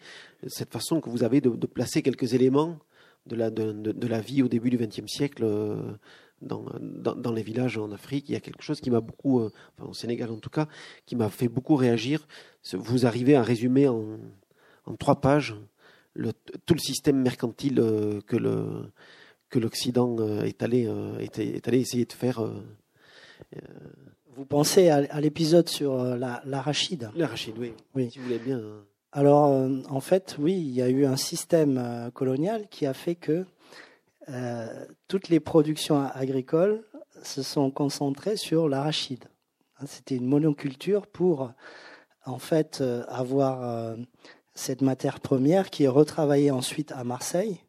[0.47, 2.79] cette façon que vous avez de, placer quelques éléments
[3.25, 5.43] de la vie au début du XXe siècle.
[5.43, 5.93] Euh,
[6.41, 9.93] dans, les villages en Afrique, il y a quelque chose qui m'a beaucoup, enfin au
[9.93, 10.69] Sénégal en tout cas,
[11.05, 12.25] qui m'a fait beaucoup réagir.
[12.71, 14.17] Vous arrivez à résumer en,
[14.85, 15.57] en trois pages
[16.65, 18.91] tout le système mercantile euh, que le
[19.49, 22.47] que l'Occident euh, est allé euh, est, allé essayer de faire.
[24.35, 27.09] Vous pensez à, l'épisode sur l'arachide?
[27.15, 27.73] L'arachide, oui.
[27.95, 28.09] oui.
[28.11, 28.61] Si vous voulez bien.
[29.11, 29.49] Alors,
[29.89, 33.45] en fait, oui, il y a eu un système colonial qui a fait que
[35.07, 36.83] toutes les productions agricoles
[37.23, 39.25] se sont concentrées sur l'arachide.
[39.79, 41.51] Hein, c'était une monoculture pour,
[42.25, 43.97] en fait, avoir
[44.53, 47.61] cette matière première qui est retravaillée ensuite à Marseille,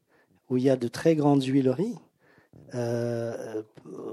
[0.50, 1.96] où il y a de très grandes huileries.
[2.74, 3.62] Euh,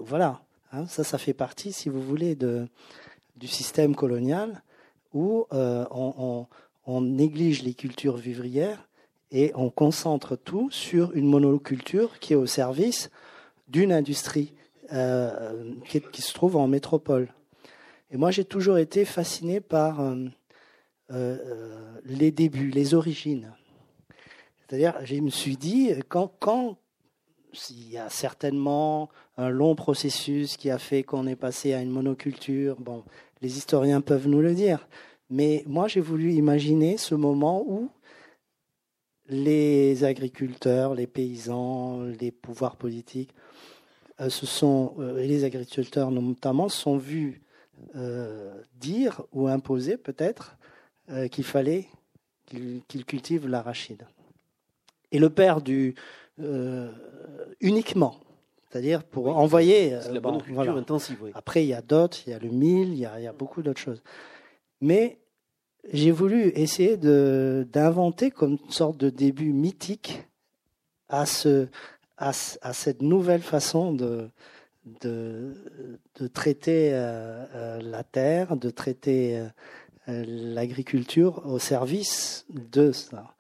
[0.01, 4.63] voilà, hein, ça, ça fait partie, si vous voulez, du système colonial
[5.13, 8.87] où euh, on, néglige les cultures vivrières
[9.31, 13.09] et on concentre tout sur une monoculture qui est au service
[13.67, 14.53] d'une industrie
[14.93, 17.27] euh, qui, se trouve en métropole.
[18.09, 20.15] Et moi, j'ai toujours été fasciné par
[21.09, 23.51] les débuts, les origines.
[24.67, 26.77] C'est-à-dire, je me suis dit, quand, quand
[27.69, 31.89] il y a certainement un long processus qui a fait qu'on est passé à une
[31.89, 33.03] monoculture, bon,
[33.41, 34.87] les historiens peuvent nous le dire,
[35.29, 37.89] mais moi, j'ai voulu imaginer ce moment où
[39.29, 43.33] les agriculteurs, les paysans, les pouvoirs politiques,
[44.19, 47.41] euh, se sont, euh, les agriculteurs notamment, sont vus
[47.95, 50.57] euh, dire ou imposer peut-être
[51.31, 51.87] qu'il fallait
[52.47, 54.05] qu'ils cultivent l'arachide.
[55.11, 55.95] Et le père du
[57.61, 58.19] uniquement,
[58.69, 59.97] c'est-à-dire pour envoyer.
[60.11, 61.17] la bonne culture intensive.
[61.33, 63.27] Après, il y a d'autres, il y a le mil, il y a, il y
[63.27, 64.03] a beaucoup d'autres choses.
[64.81, 65.17] Mais
[65.91, 70.23] j'ai voulu essayer d'inventer comme une sorte de début mythique
[71.09, 71.67] à, ce,
[72.17, 72.29] à,
[72.61, 74.29] à cette nouvelle façon de,
[75.01, 75.53] de,
[76.19, 79.39] de traiter euh, euh, la terre, de traiter
[80.09, 83.33] euh, l'agriculture au service de ça.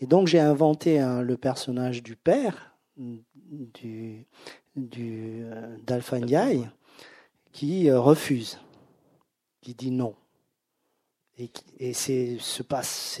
[0.00, 4.26] Et donc j'ai inventé le personnage du père, du,
[4.76, 5.44] du,
[5.86, 6.18] d'Alpha
[7.52, 8.58] qui refuse,
[9.60, 10.14] qui dit non.
[11.78, 12.62] Et, c'est ce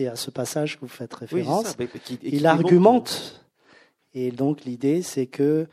[0.06, 1.76] à ce passage que vous faites référence.
[2.22, 3.46] il argumente.
[4.12, 5.68] Et donc l'idée, c'est que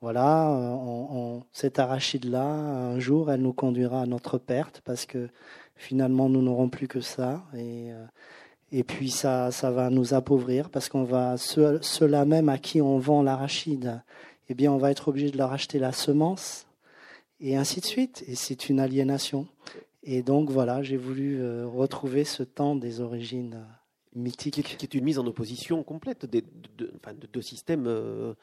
[0.00, 5.28] voilà, on, cette arachide-là, un jour, elle nous conduira à notre perte parce que
[5.76, 7.44] finalement, nous n'aurons plus que ça.
[7.54, 8.04] Et, euh,
[8.72, 12.98] et puis ça, ça va nous appauvrir parce qu'on va ceux-là même à qui on
[12.98, 14.02] vend l'arachide,
[14.48, 16.66] eh bien, on va être obligé de leur acheter la semence
[17.40, 18.24] et ainsi de suite.
[18.28, 19.46] Et c'est une aliénation.
[20.02, 24.76] Et donc voilà, j'ai voulu euh, retrouver ce temps des origines euh, mythiques.
[24.76, 26.42] Qui, est une mise en opposition complète de,
[27.32, 28.34] deux systèmes, euh,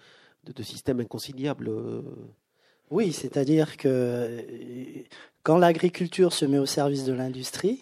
[0.43, 1.71] de, systèmes inconciliables.
[2.89, 4.43] Oui, c'est-à-dire que
[5.43, 7.79] quand l'agriculture se met au service de l'industrie,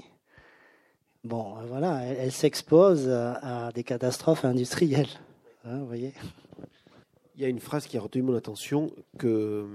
[1.23, 5.09] bon, voilà, elle, s'expose à, des catastrophes industrielles.
[5.65, 6.13] Hein, vous voyez
[7.35, 9.67] Il y a une phrase qui a retenu mon attention que,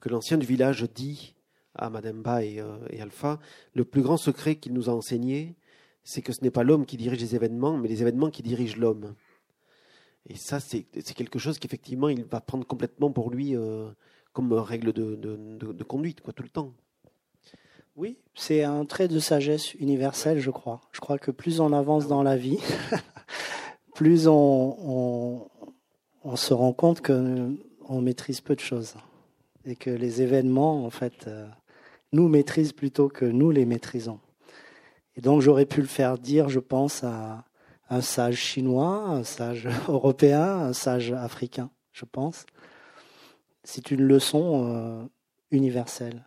[0.00, 1.34] que l'ancien du village dit
[1.74, 3.38] à Mademba et, euh, et Alpha,
[3.74, 5.56] le plus grand secret qu'il nous a enseigné,
[6.04, 8.78] c'est que ce n'est pas l'homme qui dirige les événements, mais les événements qui dirigent
[8.78, 9.14] l'homme.
[10.28, 13.88] Et ça, c'est quelque chose qu'effectivement, il va prendre complètement pour lui euh,
[14.32, 16.74] comme règle de, de, conduite, quoi, tout le temps.
[17.96, 20.82] Oui, c'est un trait de sagesse universelle, je crois.
[20.92, 22.58] Je crois que plus on avance dans la vie,
[23.94, 25.48] plus on,
[26.34, 28.96] se rend compte qu'on maîtrise peu de choses
[29.64, 31.48] et que les événements, en fait, euh,
[32.12, 34.20] nous maîtrisent plutôt que nous les maîtrisons.
[35.16, 37.46] Et donc j'aurais pu le faire dire, je pense, à
[37.88, 42.44] un sage chinois, un sage européen, un sage africain, je pense.
[43.64, 45.04] C'est une leçon euh,
[45.50, 46.25] universelle.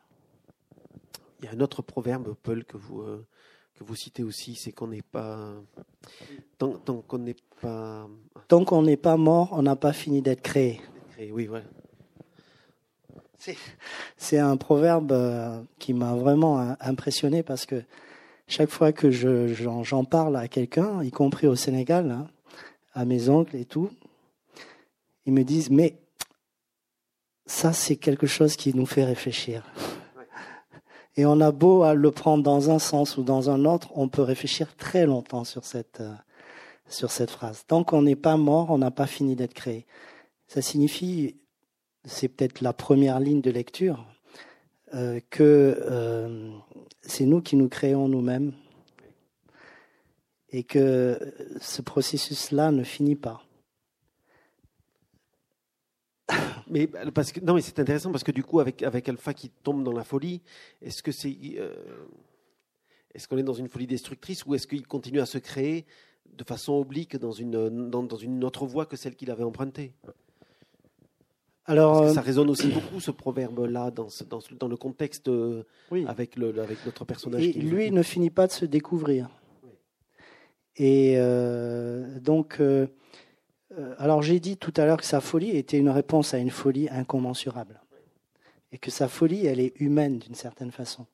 [1.40, 3.26] Il y a un autre proverbe, Paul, que vous, euh,
[3.76, 5.54] que vous citez aussi, c'est qu'on n'est pas...
[6.58, 6.74] Tant,
[7.08, 8.08] qu'on n'est pas...
[8.48, 10.82] Tant qu'on n'est pas mort, on n'a pas fini d'être créé.
[11.32, 11.66] Oui, voilà.
[14.18, 17.84] C'est un proverbe euh, qui m'a vraiment impressionné parce que
[18.48, 22.28] chaque fois que j'en parle à quelqu'un, y compris au Sénégal, hein,
[22.94, 23.92] à mes oncles et tout,
[25.26, 25.96] ils me disent mais
[27.46, 29.64] ça c'est quelque chose qui nous fait réfléchir.
[31.20, 34.08] Et on a beau à le prendre dans un sens ou dans un autre, on
[34.08, 36.14] peut réfléchir très longtemps sur cette, euh,
[36.88, 37.66] sur cette phrase.
[37.68, 39.86] Tant qu'on n'est pas mort, on n'a pas fini d'être créé.
[40.48, 41.36] Ça signifie
[42.06, 44.06] c'est peut-être la première ligne de lecture,
[44.94, 46.52] euh, que euh,
[47.02, 48.54] c'est nous qui nous créons nous-mêmes
[50.54, 51.20] et que
[51.60, 53.42] ce processus-là ne finit pas.
[56.70, 59.50] Mais parce que non, mais c'est intéressant parce que du coup, avec avec Alpha qui
[59.50, 60.42] tombe dans la folie,
[60.82, 61.74] est-ce que c'est euh,
[63.14, 65.86] est-ce qu'on est dans une folie destructrice ou est-ce qu'il continue à se créer
[66.32, 69.94] de façon oblique dans une dans, dans une autre voie que celle qu'il avait empruntée?
[71.70, 75.62] Alors, ça résonne aussi beaucoup ce proverbe-là dans, dans, dans, le contexte euh,
[76.08, 77.44] avec, le, avec notre personnage.
[77.44, 79.30] Et lui ne finit pas de se découvrir.
[80.78, 82.88] Et euh, donc, euh,
[83.98, 86.90] alors j'ai dit tout à l'heure que sa folie était une réponse à une folie
[86.90, 87.82] incommensurable.
[88.72, 91.08] Et que sa folie, elle est humaine d'une certaine façon.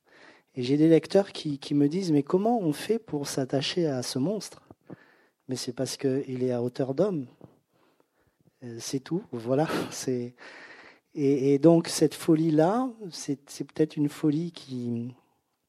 [0.56, 4.04] Et j'ai des lecteurs qui, qui, me disent, mais comment on fait pour s'attacher à
[4.04, 4.62] ce monstre?
[5.48, 7.28] Mais c'est parce qu'il est à hauteur d'homme.
[8.64, 9.24] Euh, c'est tout.
[9.32, 9.68] Voilà.
[9.92, 10.34] C'est
[11.18, 15.16] et, donc cette folie-là, c'est peut-être une folie qui,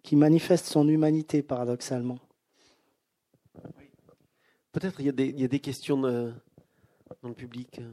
[0.02, 2.18] qui manifeste son humanité paradoxalement.
[4.72, 6.34] Peut-être il, il, y a des questions
[7.28, 7.92] le public euh,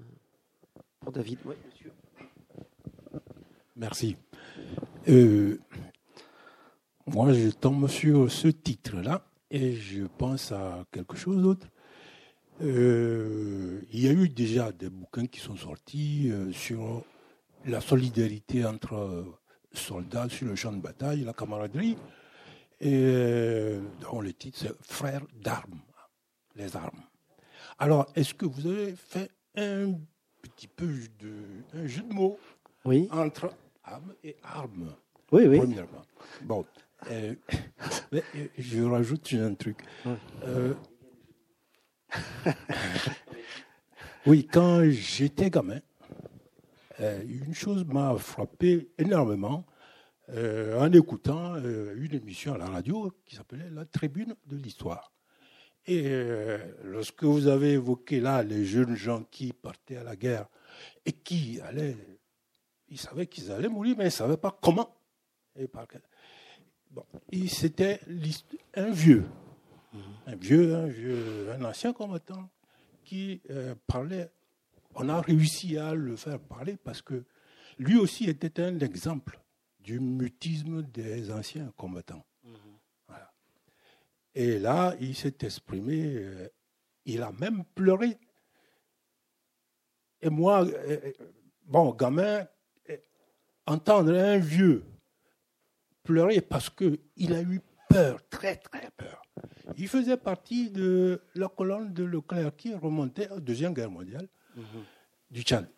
[1.00, 1.40] pour David.
[1.46, 1.92] Oui, monsieur.
[3.76, 4.16] Merci.
[5.10, 5.60] Euh,
[7.08, 11.68] moi, je tombe sur ce titre-là et je pense à quelque chose d'autre.
[12.62, 17.04] Euh, il y a eu déjà des bouquins qui sont sortis sur
[17.66, 19.26] la solidarité entre
[19.74, 21.98] soldats sur le champ de bataille, la camaraderie.
[22.80, 25.82] Et dont le titre, c'est Frères d'armes,
[26.56, 27.02] les armes.
[27.80, 29.94] Alors, est-ce que vous avez fait un
[30.42, 30.88] petit peu
[31.20, 31.34] de
[31.74, 32.38] un jeu de mots
[32.86, 33.08] oui.
[33.12, 33.54] entre
[33.84, 34.94] âme et armes
[35.32, 35.58] Oui, oui.
[35.58, 36.04] Premièrement.
[36.44, 36.66] Bon,
[37.12, 37.36] euh,
[38.58, 39.80] je rajoute un truc.
[40.46, 40.74] Euh,
[44.26, 45.80] oui, quand j'étais gamin,
[47.00, 49.66] euh, une chose m'a frappé énormément
[50.30, 55.13] en écoutant une émission à la radio qui s'appelait La Tribune de l'Histoire.
[55.86, 56.10] Et
[56.84, 60.48] lorsque vous avez évoqué là les jeunes gens qui partaient à la guerre
[61.06, 61.98] et qui allaient,
[62.88, 64.96] ils savaient qu'ils allaient mourir, mais ils ne savaient pas comment
[65.56, 65.88] et par
[66.92, 67.06] Bon,
[67.48, 68.00] c'était
[68.76, 69.26] un vieux,
[70.28, 72.50] un vieux, un vieux, un ancien combattant
[73.04, 74.30] qui euh, parlait.
[74.96, 77.24] On a réussi à le faire parler parce que
[77.80, 79.40] lui aussi était un exemple
[79.80, 82.24] du mutisme des anciens combattants.
[84.36, 86.48] Et là, il s'est exprimé, euh,
[87.06, 88.18] il a même pleuré.
[90.22, 91.12] Et moi, euh,
[91.66, 92.48] bon, gamin,
[93.66, 94.84] entendre un vieux
[96.04, 99.22] pleurer parce qu'il a eu peur, très très peur.
[99.78, 104.28] Il faisait partie de la colonne de Leclerc qui remontait à la Deuxième Guerre mondiale
[105.32, 105.70] du Tchad.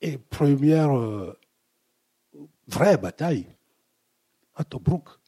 [0.00, 1.38] Et première euh,
[2.66, 3.46] vraie bataille
[4.54, 5.19] à Tobruk.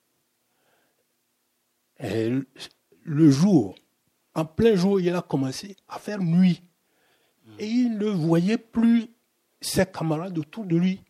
[2.02, 2.30] Et
[3.04, 3.74] le jour,
[4.34, 6.62] en plein jour, il a commencé à faire nuit.
[7.58, 9.08] Et il ne voyait plus
[9.60, 11.00] ses camarades autour de lui.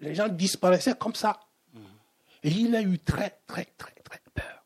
[0.00, 1.40] Les gens disparaissaient comme ça.
[2.42, 4.64] Et il a eu très, très, très, très peur.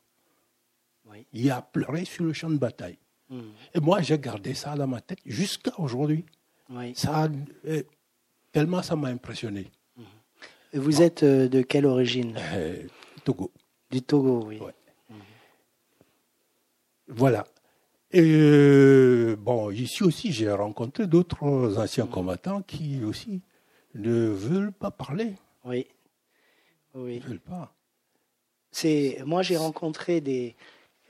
[1.33, 2.99] Il a pleuré sur le champ de bataille.
[3.31, 3.51] Hmm.
[3.75, 6.25] Et moi, j'ai gardé ça dans ma tête jusqu'à aujourd'hui.
[6.95, 7.29] Ça,
[7.67, 7.83] euh,
[8.51, 9.71] tellement ça m'a impressionné.
[10.75, 12.35] Et vous êtes euh, de quelle origine?
[12.55, 12.87] Euh,
[13.25, 13.53] Togo.
[13.91, 14.59] Du Togo, oui.
[17.17, 17.45] Voilà.
[18.13, 23.41] Et bon, ici aussi, j'ai rencontré d'autres anciens combattants qui aussi
[23.95, 25.35] ne veulent pas parler.
[25.65, 25.87] Oui.
[26.95, 27.23] Oui.
[27.29, 27.75] Ils pas.
[28.71, 30.57] C'est, moi, j'ai rencontré des.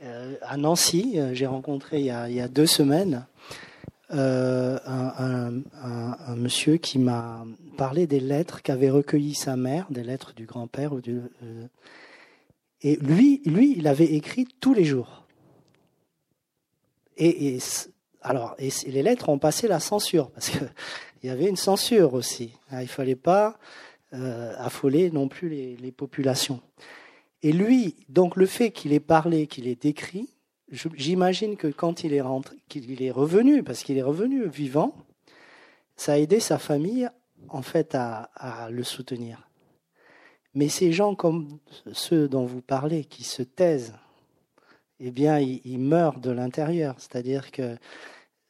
[0.03, 3.24] Euh, à Nancy, euh, j'ai rencontré il y, a, il y, a, deux semaines
[4.12, 7.44] euh, un, un, un, monsieur qui m'a
[7.76, 10.96] parlé des lettres qu'avait recueillies sa mère, des lettres du grand-père.
[10.96, 11.66] Du, euh,
[12.80, 15.22] et lui, lui, il avait écrit tous les jours.
[17.17, 17.59] Et, et
[18.23, 20.71] alors, et les lettres ont passé la censure parce qu'il
[21.25, 22.53] y avait une censure aussi.
[22.73, 23.59] Il fallait pas
[24.15, 26.61] euh, affoler non plus les, populations.
[27.43, 30.29] Et lui, donc le fait qu'il ait parlé, qu'il ait décrit,
[30.71, 34.95] j'imagine que quand il est revenu, parce qu'il est revenu vivant,
[35.97, 37.09] ça a aidé sa famille
[37.49, 39.49] en fait à, le soutenir.
[40.55, 41.59] Mais ces gens comme
[41.93, 43.95] ceux dont vous parlez, qui se taisent,
[45.05, 46.94] eh bien, ils, meurent de l'intérieur.
[46.98, 47.76] C'est-à-dire que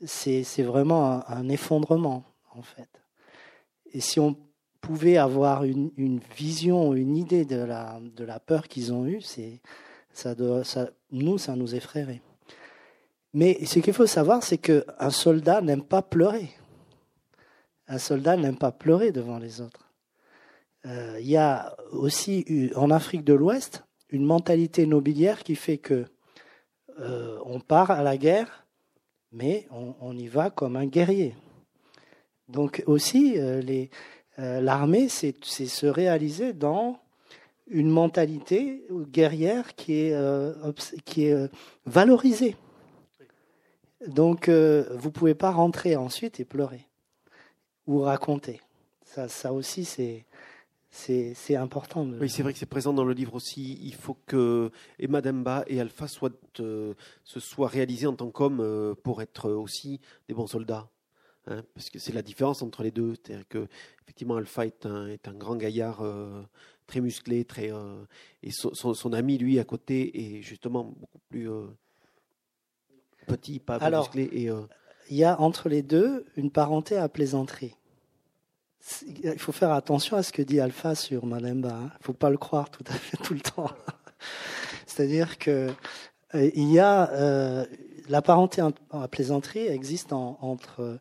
[0.04, 2.24] c'est vraiment un, effondrement,
[2.54, 2.88] en fait.
[3.92, 4.36] Et si on
[4.80, 9.22] pouvaient avoir une, vision, une idée de la, de la peur qu'ils ont eue,
[10.12, 12.20] ça, doit, ça, nous, ça nous effraierait.
[13.32, 16.50] Mais ce qu'il faut savoir, c'est qu'un soldat n'aime pas pleurer.
[17.88, 19.90] Un soldat n'aime pas pleurer devant les autres.
[20.84, 26.04] Euh, il y a aussi en Afrique de l'Ouest une mentalité nobiliaire qui fait que
[27.00, 28.66] euh, on part à la guerre,
[29.32, 31.34] mais on, y va comme un guerrier.
[32.48, 33.62] Donc aussi, euh,
[34.38, 36.98] euh, l'armée, c'est se réaliser dans
[37.66, 41.50] une mentalité guerrière qui est,
[41.86, 42.56] valorisée.
[44.08, 46.86] Donc, vous ne pouvez pas rentrer ensuite et pleurer
[47.86, 48.60] ou raconter.
[49.04, 50.24] Ça, ça aussi, c'est
[50.92, 52.06] c'est important.
[52.20, 53.78] Oui, c'est vrai que c'est présent dans le livre aussi.
[53.82, 59.22] Il faut que Emma Demba et Alpha soient, se soient réalisés en tant qu'hommes pour
[59.22, 60.88] être aussi des bons soldats.
[61.48, 63.14] Hein, parce que c'est la différence entre les deux.
[63.14, 63.66] C'est-à-dire que
[64.02, 66.42] effectivement, Alpha est un, est un grand gaillard euh,
[66.86, 68.04] très musclé, très euh,
[68.42, 71.66] et son, son, ami lui à côté est justement beaucoup plus euh,
[73.26, 74.30] petit, pas Alors, musclé.
[74.32, 74.50] Et
[75.10, 77.74] il y a entre les deux une parenté à plaisanterie.
[79.22, 81.70] Il faut faire attention à ce que dit Alpha sur Manemba.
[81.70, 81.90] Hein.
[81.94, 83.70] Il ne faut pas le croire tout à fait tout le temps.
[84.86, 85.70] C'est-à-dire que
[86.34, 87.66] il y a
[88.08, 90.98] la parenté à plaisanterie existe entre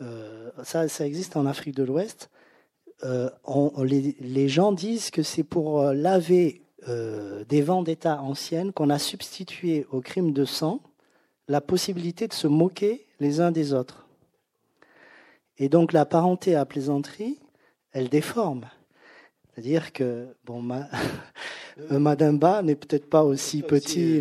[0.00, 2.30] euh, ça, ça existe en Afrique de l'Ouest.
[3.04, 3.30] Euh,
[3.82, 8.98] les, les, gens disent que c'est pour euh, laver euh, des vendettas anciennes qu'on a
[8.98, 10.80] substitué au crime de sang
[11.48, 14.03] la possibilité de se moquer les uns des autres.
[15.58, 17.38] Et donc la parenté à plaisanterie,
[17.92, 18.66] elle déforme.
[19.52, 20.88] C'est-à-dire que bon, ma,
[21.90, 24.20] Madame Ba n'est peut-être pas aussi petit.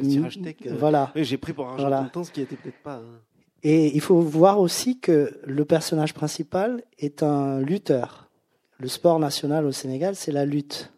[0.78, 1.12] voilà.
[1.16, 2.12] J'ai pris pour argent voilà.
[2.24, 2.96] ce qui était peut-être pas.
[2.96, 3.20] Hein.
[3.64, 8.30] Et il faut voir aussi que le personnage principal est un lutteur.
[8.78, 10.92] Le sport national au Sénégal, c'est la lutte.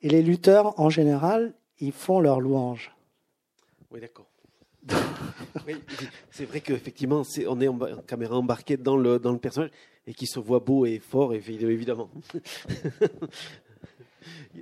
[0.00, 2.94] Et les lutteurs, en général, ils font leur louange.
[3.90, 4.26] Oui, d'accord.
[6.30, 9.70] c'est vrai qu'effectivement, on est en caméra embarquée dans le, dans le personnage
[10.06, 12.10] et qui se voit beau et fort, évidemment.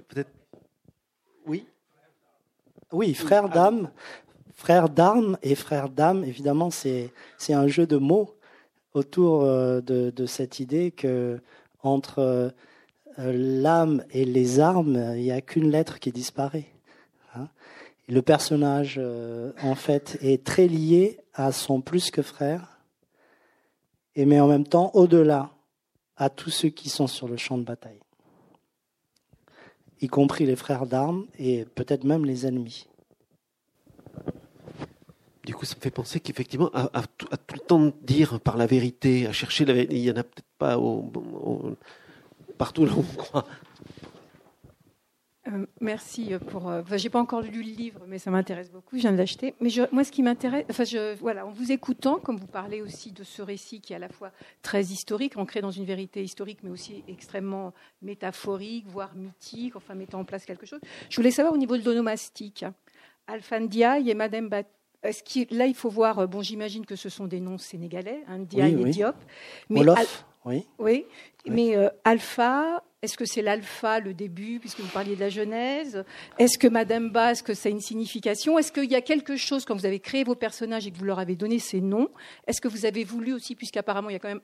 [0.08, 0.30] Peut-être.
[1.46, 1.66] Oui
[2.92, 3.90] Oui, frère d'âme.
[4.54, 7.10] Frère d'armes et frère d'âme, évidemment, c'est
[7.48, 8.36] un jeu de mots
[8.94, 11.40] autour euh, de, cette idée que
[11.82, 12.50] entre euh,
[13.18, 16.68] l'âme et les armes, il n'y a qu'une lettre qui disparaît.
[17.34, 17.48] Hein.
[18.12, 22.78] Le personnage, euh, en fait, est très lié à son plus que frère,
[24.14, 25.50] et mais en même temps au-delà
[26.18, 28.00] à tous ceux qui sont sur le champ de bataille,
[30.02, 32.86] y compris les frères d'armes et peut-être même les ennemis.
[35.44, 39.26] Du coup, ça me fait penser qu'effectivement, à, tout, le temps dire par la vérité,
[39.26, 40.78] à chercher la vérité, il n'y en a peut-être pas
[42.58, 43.46] partout là où on croit.
[45.48, 46.68] Euh, merci pour.
[46.68, 48.96] Euh, enfin, j'ai pas encore lu le livre, mais ça m'intéresse beaucoup.
[48.96, 49.54] Je viens de l'acheter.
[49.60, 53.10] Mais moi, ce qui m'intéresse, enfin, je, voilà, en vous écoutant, comme vous parlez aussi
[53.10, 54.30] de ce récit qui est à la fois
[54.62, 57.72] très historique, ancré dans une vérité historique, mais aussi extrêmement
[58.02, 60.80] métaphorique, voire mythique, enfin mettant en place quelque chose.
[61.10, 62.64] Je voulais savoir au niveau de l'onomastique,
[63.26, 64.64] Alphandia et Madame Bat
[65.50, 68.84] là, il faut voir, euh, bon, j'imagine que ce sont des noms sénégalais, hein, et
[68.90, 69.16] Diop.
[69.68, 69.84] Mais
[70.44, 70.66] oui.
[70.78, 71.06] Oui,
[71.46, 76.04] mais euh, Alpha, est-ce que c'est l'alpha, le début, puisque vous parliez de la Genèse?
[76.38, 78.60] Est-ce que Madame Ba, est-ce que ça a une signification?
[78.60, 81.04] Est-ce qu'il y a quelque chose, quand vous avez créé vos personnages et que vous
[81.04, 82.08] leur avez donné ces noms,
[82.46, 84.42] est-ce que vous avez voulu aussi, puisqu'apparemment il y a quand même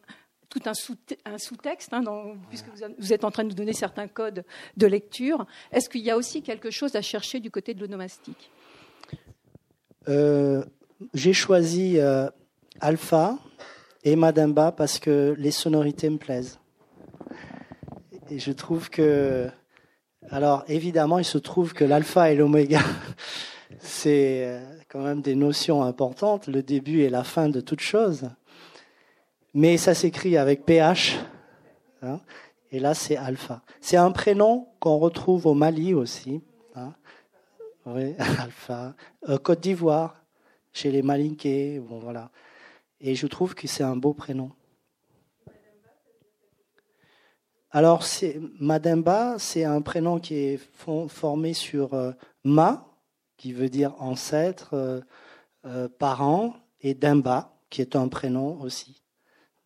[0.48, 2.02] tout un, sous-texte, hein,
[2.48, 2.66] puisque
[2.98, 4.44] vous êtes en train de nous donner certains codes
[4.76, 8.50] de lecture, est-ce qu'il y a aussi quelque chose à chercher du côté de l'onomastique?
[10.08, 10.64] Euh,
[11.14, 12.28] j'ai choisi euh,
[12.80, 13.38] Alpha
[14.02, 16.58] et Madamba parce que les sonorités me plaisent.
[18.30, 19.48] Et je trouve que.
[20.30, 22.80] Alors, évidemment, il se trouve que l'alpha et l'oméga,
[23.78, 28.28] c'est euh, quand même des notions importantes, le début et la fin de toute chose.
[29.54, 31.18] Mais ça s'écrit avec PH.
[32.02, 32.20] Hein,
[32.70, 33.62] et là, c'est alpha.
[33.80, 36.42] C'est un prénom qu'on retrouve au Mali aussi.
[36.74, 36.92] Hein,
[37.86, 38.94] oui, Alpha.
[39.28, 40.22] Euh, Côte d'Ivoire,
[40.72, 41.80] chez les Malinqués.
[41.80, 42.30] Bon, voilà.
[43.00, 44.50] Et je trouve que c'est un beau prénom.
[47.70, 48.04] Alors,
[48.60, 50.60] Mademba, c'est un prénom qui est
[51.08, 52.12] formé sur euh,
[52.44, 52.86] Ma,
[53.36, 55.02] qui veut dire ancêtre,
[55.64, 59.02] euh, parent, et Demba, qui est un prénom aussi.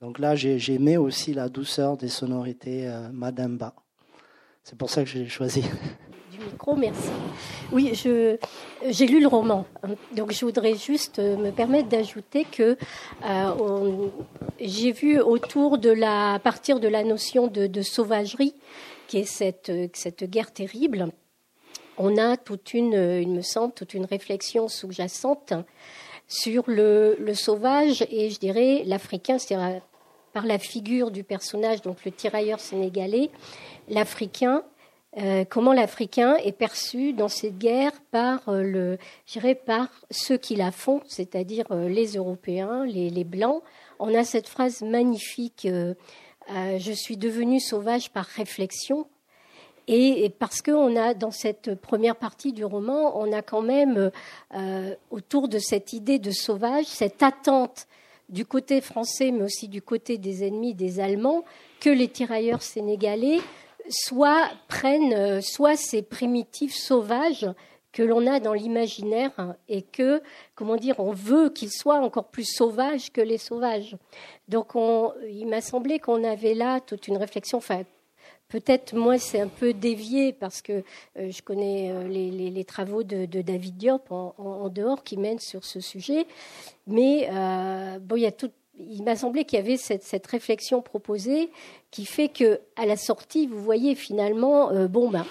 [0.00, 3.74] Donc là, j'aimais aussi la douceur des sonorités Mademba.
[4.64, 5.62] C'est pour ça que je l'ai choisi.
[6.50, 7.10] micro, merci.
[7.72, 9.64] Oui, j'ai lu le roman,
[10.14, 12.76] donc je voudrais juste euh, me permettre d'ajouter que
[13.24, 14.08] euh,
[14.60, 18.54] j'ai vu autour de la, partir de la notion de, sauvagerie,
[19.08, 21.08] qui est cette, cette guerre terrible,
[21.98, 25.52] on a toute une, il me semble, toute une réflexion sous-jacente
[26.26, 29.82] sur le, le, sauvage et je dirais l'africain, c'est-à-dire
[30.32, 33.30] par la figure du personnage, donc le tirailleur sénégalais,
[33.88, 34.62] l'Africain
[35.18, 38.98] euh, comment l'Africain est perçu dans cette guerre par, euh, le,
[39.66, 43.62] par ceux qui la font, c'est-à-dire euh, les Européens, les, Blancs.
[43.98, 45.68] On a cette phrase magnifique
[46.48, 49.06] Je suis devenu sauvage par réflexion.
[49.86, 54.10] Et, parce qu'on a, dans cette première partie du roman, on a quand même,
[55.10, 57.86] autour de cette idée de sauvage, cette attente
[58.28, 61.44] du côté français, mais aussi du côté des ennemis des Allemands,
[61.80, 63.40] que les tirailleurs sénégalais
[63.88, 67.48] soit prennent euh, soit ces primitifs sauvages
[67.92, 70.22] que l'on a dans l'imaginaire et que,
[70.54, 73.96] comment dire, on veut qu'ils soient encore plus sauvages que les sauvages.
[74.48, 74.72] Donc,
[75.28, 77.58] il m'a semblé qu'on avait là toute une réflexion.
[77.58, 77.82] Enfin,
[78.48, 80.82] peut-être moi, c'est un peu dévié parce que
[81.18, 85.80] euh, je connais euh, les, travaux de, David Diop en, dehors qui mènent sur ce
[85.80, 86.26] sujet.
[86.86, 87.28] Mais
[88.00, 91.50] bon, il y a tout, il m'a semblé qu'il y avait cette, réflexion proposée
[91.90, 95.26] qui fait que à la sortie, vous voyez finalement, euh, bon ben,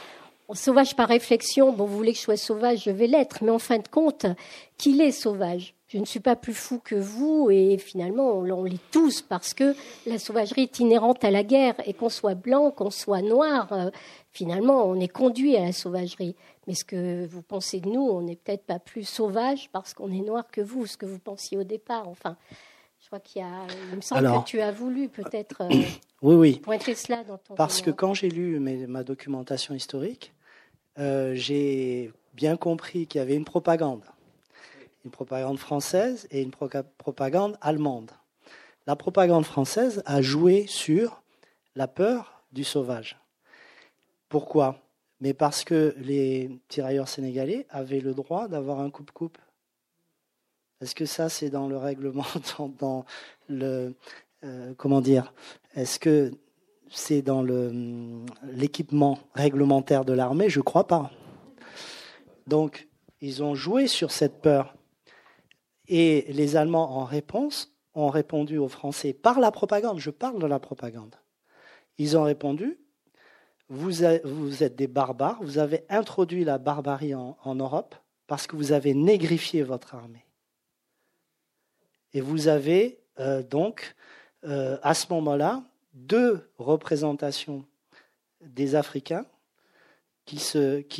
[0.54, 3.78] sauvage par réflexion, vous voulez que je sois sauvage, je vais l'être, mais en fin
[3.78, 4.26] de compte,
[4.78, 8.92] qu'il est sauvage je ne suis pas plus fou que vous, et finalement, on, l'est
[8.92, 9.76] tous, parce que
[10.06, 13.90] la sauvagerie est inhérente à la guerre, et qu'on soit blanc, qu'on soit noir, euh,
[14.32, 16.38] finalement, on est conduit à la sauvagerie.
[16.66, 20.14] Mais ce que vous pensez de nous, on n'est peut-être pas plus sauvage parce qu'on
[20.14, 22.08] est noir que vous, ce que vous pensiez au départ.
[22.08, 22.38] Enfin,
[23.12, 23.68] je crois qu'il y a.
[23.92, 25.64] Il me semble que tu as voulu peut-être.
[25.64, 25.70] Euh,
[26.22, 26.60] oui, oui.
[26.60, 27.56] Pointer cela dans ton.
[27.56, 30.34] Parce que quand j'ai lu ma documentation historique,
[30.98, 34.04] euh, j'ai bien compris qu'il y avait une propagande.
[35.04, 38.12] Une propagande française et une propagande allemande.
[38.88, 41.22] La propagande française a joué sur
[41.76, 43.20] la peur du sauvage.
[44.30, 44.80] Pourquoi?
[45.20, 49.38] Mais parce que les tirailleurs sénégalais avaient le droit d'avoir un coupe-coupe.
[50.82, 52.26] Est-ce que ça, c'est dans le règlement,
[52.80, 53.06] dans,
[53.48, 53.94] le.
[54.44, 55.34] Euh, comment dire
[55.76, 56.32] Est-ce que
[56.90, 57.44] c'est dans
[58.44, 60.50] l'équipement réglementaire de l'armée?
[60.50, 61.12] Je ne crois pas.
[62.48, 62.88] Donc,
[63.22, 64.76] ils ont joué sur cette peur.
[65.88, 70.00] Et les Allemands, en réponse, ont répondu aux Français par la propagande.
[70.00, 71.16] Je parle de la propagande.
[71.98, 72.80] Ils ont répondu
[73.72, 77.96] vous, êtes des barbares, vous avez introduit la barbarie en, Europe
[78.28, 80.26] parce que vous avez négrifié votre armée.
[82.14, 83.96] Et vous avez euh, donc,
[84.44, 87.66] euh, à ce moment-là, deux représentations
[88.42, 89.26] des Africains
[90.26, 90.40] qui,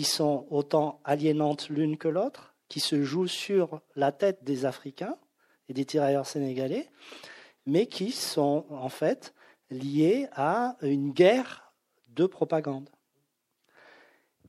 [0.04, 5.16] sont autant aliénantes l'une que l'autre, qui se jouent sur la tête des Africains
[5.70, 6.90] et des tirailleurs sénégalais,
[7.66, 9.34] mais qui sont en fait
[9.70, 11.74] liées à une guerre
[12.10, 12.90] de propagande.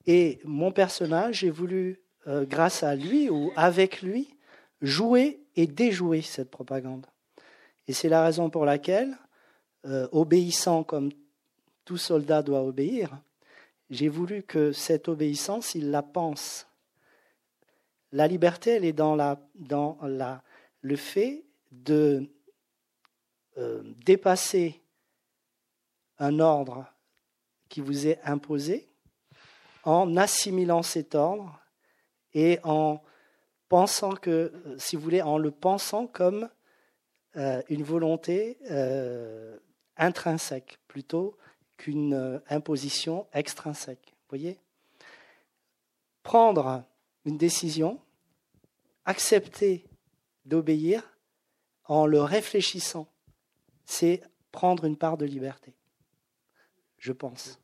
[0.06, 4.34] Et mon personnage, j'ai voulu, euh, grâce à lui ou avec lui,
[4.80, 7.06] jouer et déjouer cette propagande.
[7.88, 9.16] Et c'est la raison pour laquelle
[9.84, 11.10] euh, obéissant comme
[11.84, 13.18] tout soldat doit obéir,
[13.90, 16.66] j'ai voulu que cette obéissance, il la pense.
[18.12, 19.38] La liberté, elle est dans, la,
[20.80, 22.30] le fait de
[23.58, 24.80] euh, dépasser
[26.18, 26.86] un ordre
[27.68, 28.88] qui vous est imposé
[29.84, 31.60] en assimilant cet ordre
[32.34, 33.02] et en
[33.72, 36.50] pensant que, si vous voulez, en le pensant comme
[37.36, 38.58] euh, une volonté
[39.96, 41.36] intrinsèque plutôt
[41.76, 44.14] qu'une euh, imposition extrinsèque.
[44.28, 44.58] Voyez?
[46.22, 46.84] Prendre
[47.24, 48.00] une décision,
[49.04, 49.84] accepter
[50.44, 51.02] d'obéir
[51.84, 53.08] en le réfléchissant,
[53.84, 55.74] c'est prendre une part de liberté,
[56.98, 57.58] je pense.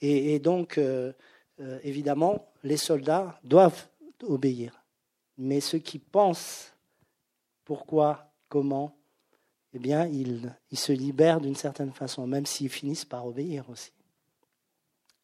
[0.00, 1.12] Et, donc, euh,
[1.58, 3.88] euh, évidemment, les soldats doivent
[4.22, 4.84] obéir.
[5.36, 6.74] Mais ceux qui pensent
[7.64, 8.96] pourquoi, comment,
[9.72, 13.92] eh bien, ils, se libèrent d'une certaine façon, même s'ils finissent par obéir aussi,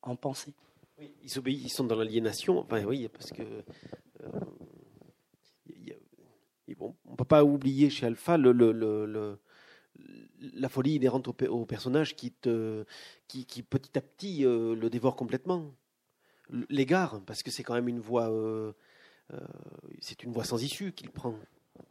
[0.03, 0.55] en pensée.
[0.99, 2.59] Oui, ils obéissent, ils sont dans l'aliénation.
[2.61, 4.41] Enfin, oui, parce que euh,
[6.79, 9.39] on ne peut pas oublier chez Alpha le,
[10.53, 12.85] la folie inhérente au, personnage qui, te,
[13.29, 15.75] qui, petit à petit euh, le dévore complètement,
[16.69, 18.73] l'égare, parce que c'est quand même une voie, euh,
[20.01, 21.35] c'est une voie sans issue qu'il prend.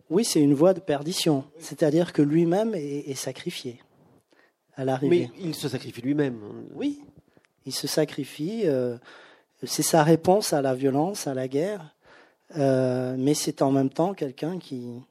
[0.10, 1.44] Oui, c'est une voie de perdition.
[1.60, 3.82] C'est-à-dire que lui-même est, sacrifié
[4.76, 5.32] à l'arrivée.
[5.34, 6.40] Mais il se sacrifie lui-même.
[6.74, 7.02] Oui,
[7.66, 8.62] il se sacrifie.
[8.66, 8.98] Euh,
[9.64, 11.96] c'est sa réponse à la violence, à la guerre.
[12.58, 15.02] Euh, mais c'est en même temps quelqu'un qui,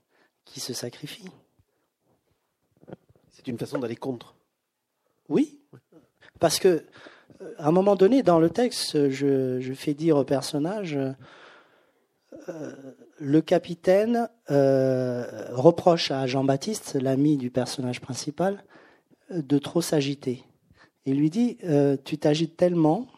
[0.45, 1.29] qui se sacrifie.
[3.31, 4.37] C'est une façon d'aller contre.
[5.29, 5.59] Oui,
[6.39, 6.85] parce que
[7.59, 11.11] à un moment donné, dans le texte, je, je fais dire au personnage euh,
[13.19, 18.65] le capitaine euh, reproche à Jean-Baptiste, l'ami du personnage principal,
[19.31, 20.45] euh, de trop s'agiter.
[21.05, 21.59] Il lui dit
[22.05, 23.09] Tu t'agites tellement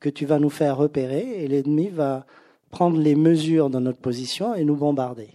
[0.00, 2.26] que tu vas nous faire repérer et l'ennemi va
[2.70, 5.30] prendre les mesures de notre position et nous bombarder.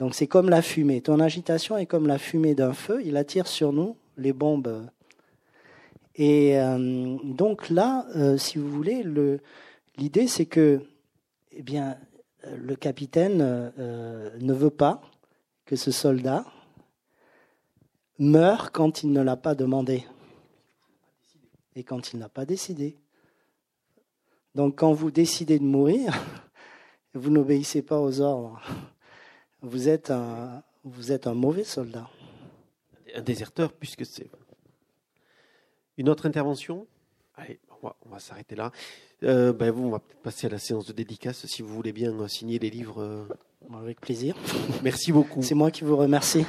[0.00, 1.00] Donc c'est comme la fumée.
[1.00, 3.00] Ton agitation est comme la fumée d'un feu.
[3.04, 4.86] Il attire sur nous les bombes.
[6.16, 6.58] Et
[7.22, 8.04] donc là,
[8.36, 9.04] si vous voulez,
[9.98, 10.80] l'idée c'est que,
[11.52, 11.96] eh bien,
[12.44, 15.00] le capitaine euh, ne veut pas
[15.64, 16.44] que ce soldat
[18.18, 20.04] meure quand il ne l'a pas demandé
[21.74, 22.96] et quand il n'a pas décidé.
[24.54, 26.14] Donc quand vous décidez de mourir,
[27.14, 28.60] vous n'obéissez pas aux ordres.
[29.60, 32.08] Vous êtes un, vous êtes un mauvais soldat.
[33.14, 34.28] Un déserteur, puisque c'est...
[35.96, 36.86] Une autre intervention
[37.34, 38.72] Allez, on va s'arrêter là.
[39.24, 41.92] Euh, ben bon, on va peut-être passer à la séance de dédicace si vous voulez
[41.92, 43.02] bien signer les livres.
[43.02, 43.24] Euh.
[43.82, 44.34] Avec plaisir.
[44.82, 45.42] Merci beaucoup.
[45.42, 46.46] C'est moi qui vous remercie.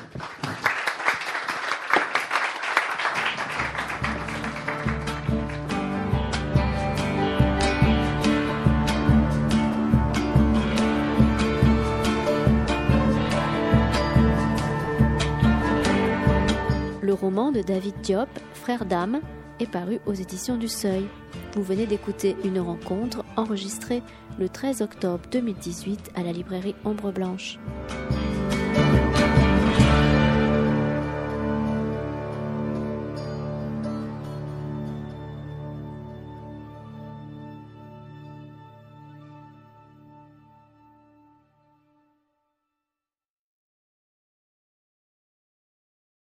[17.02, 19.20] Le roman de David Diop, Frère d'âme,
[19.60, 21.06] est paru aux éditions du Seuil.
[21.54, 24.04] Vous venez d'écouter une rencontre enregistrée
[24.40, 27.58] le 13 octobre 2018 à la librairie Ombre Blanche.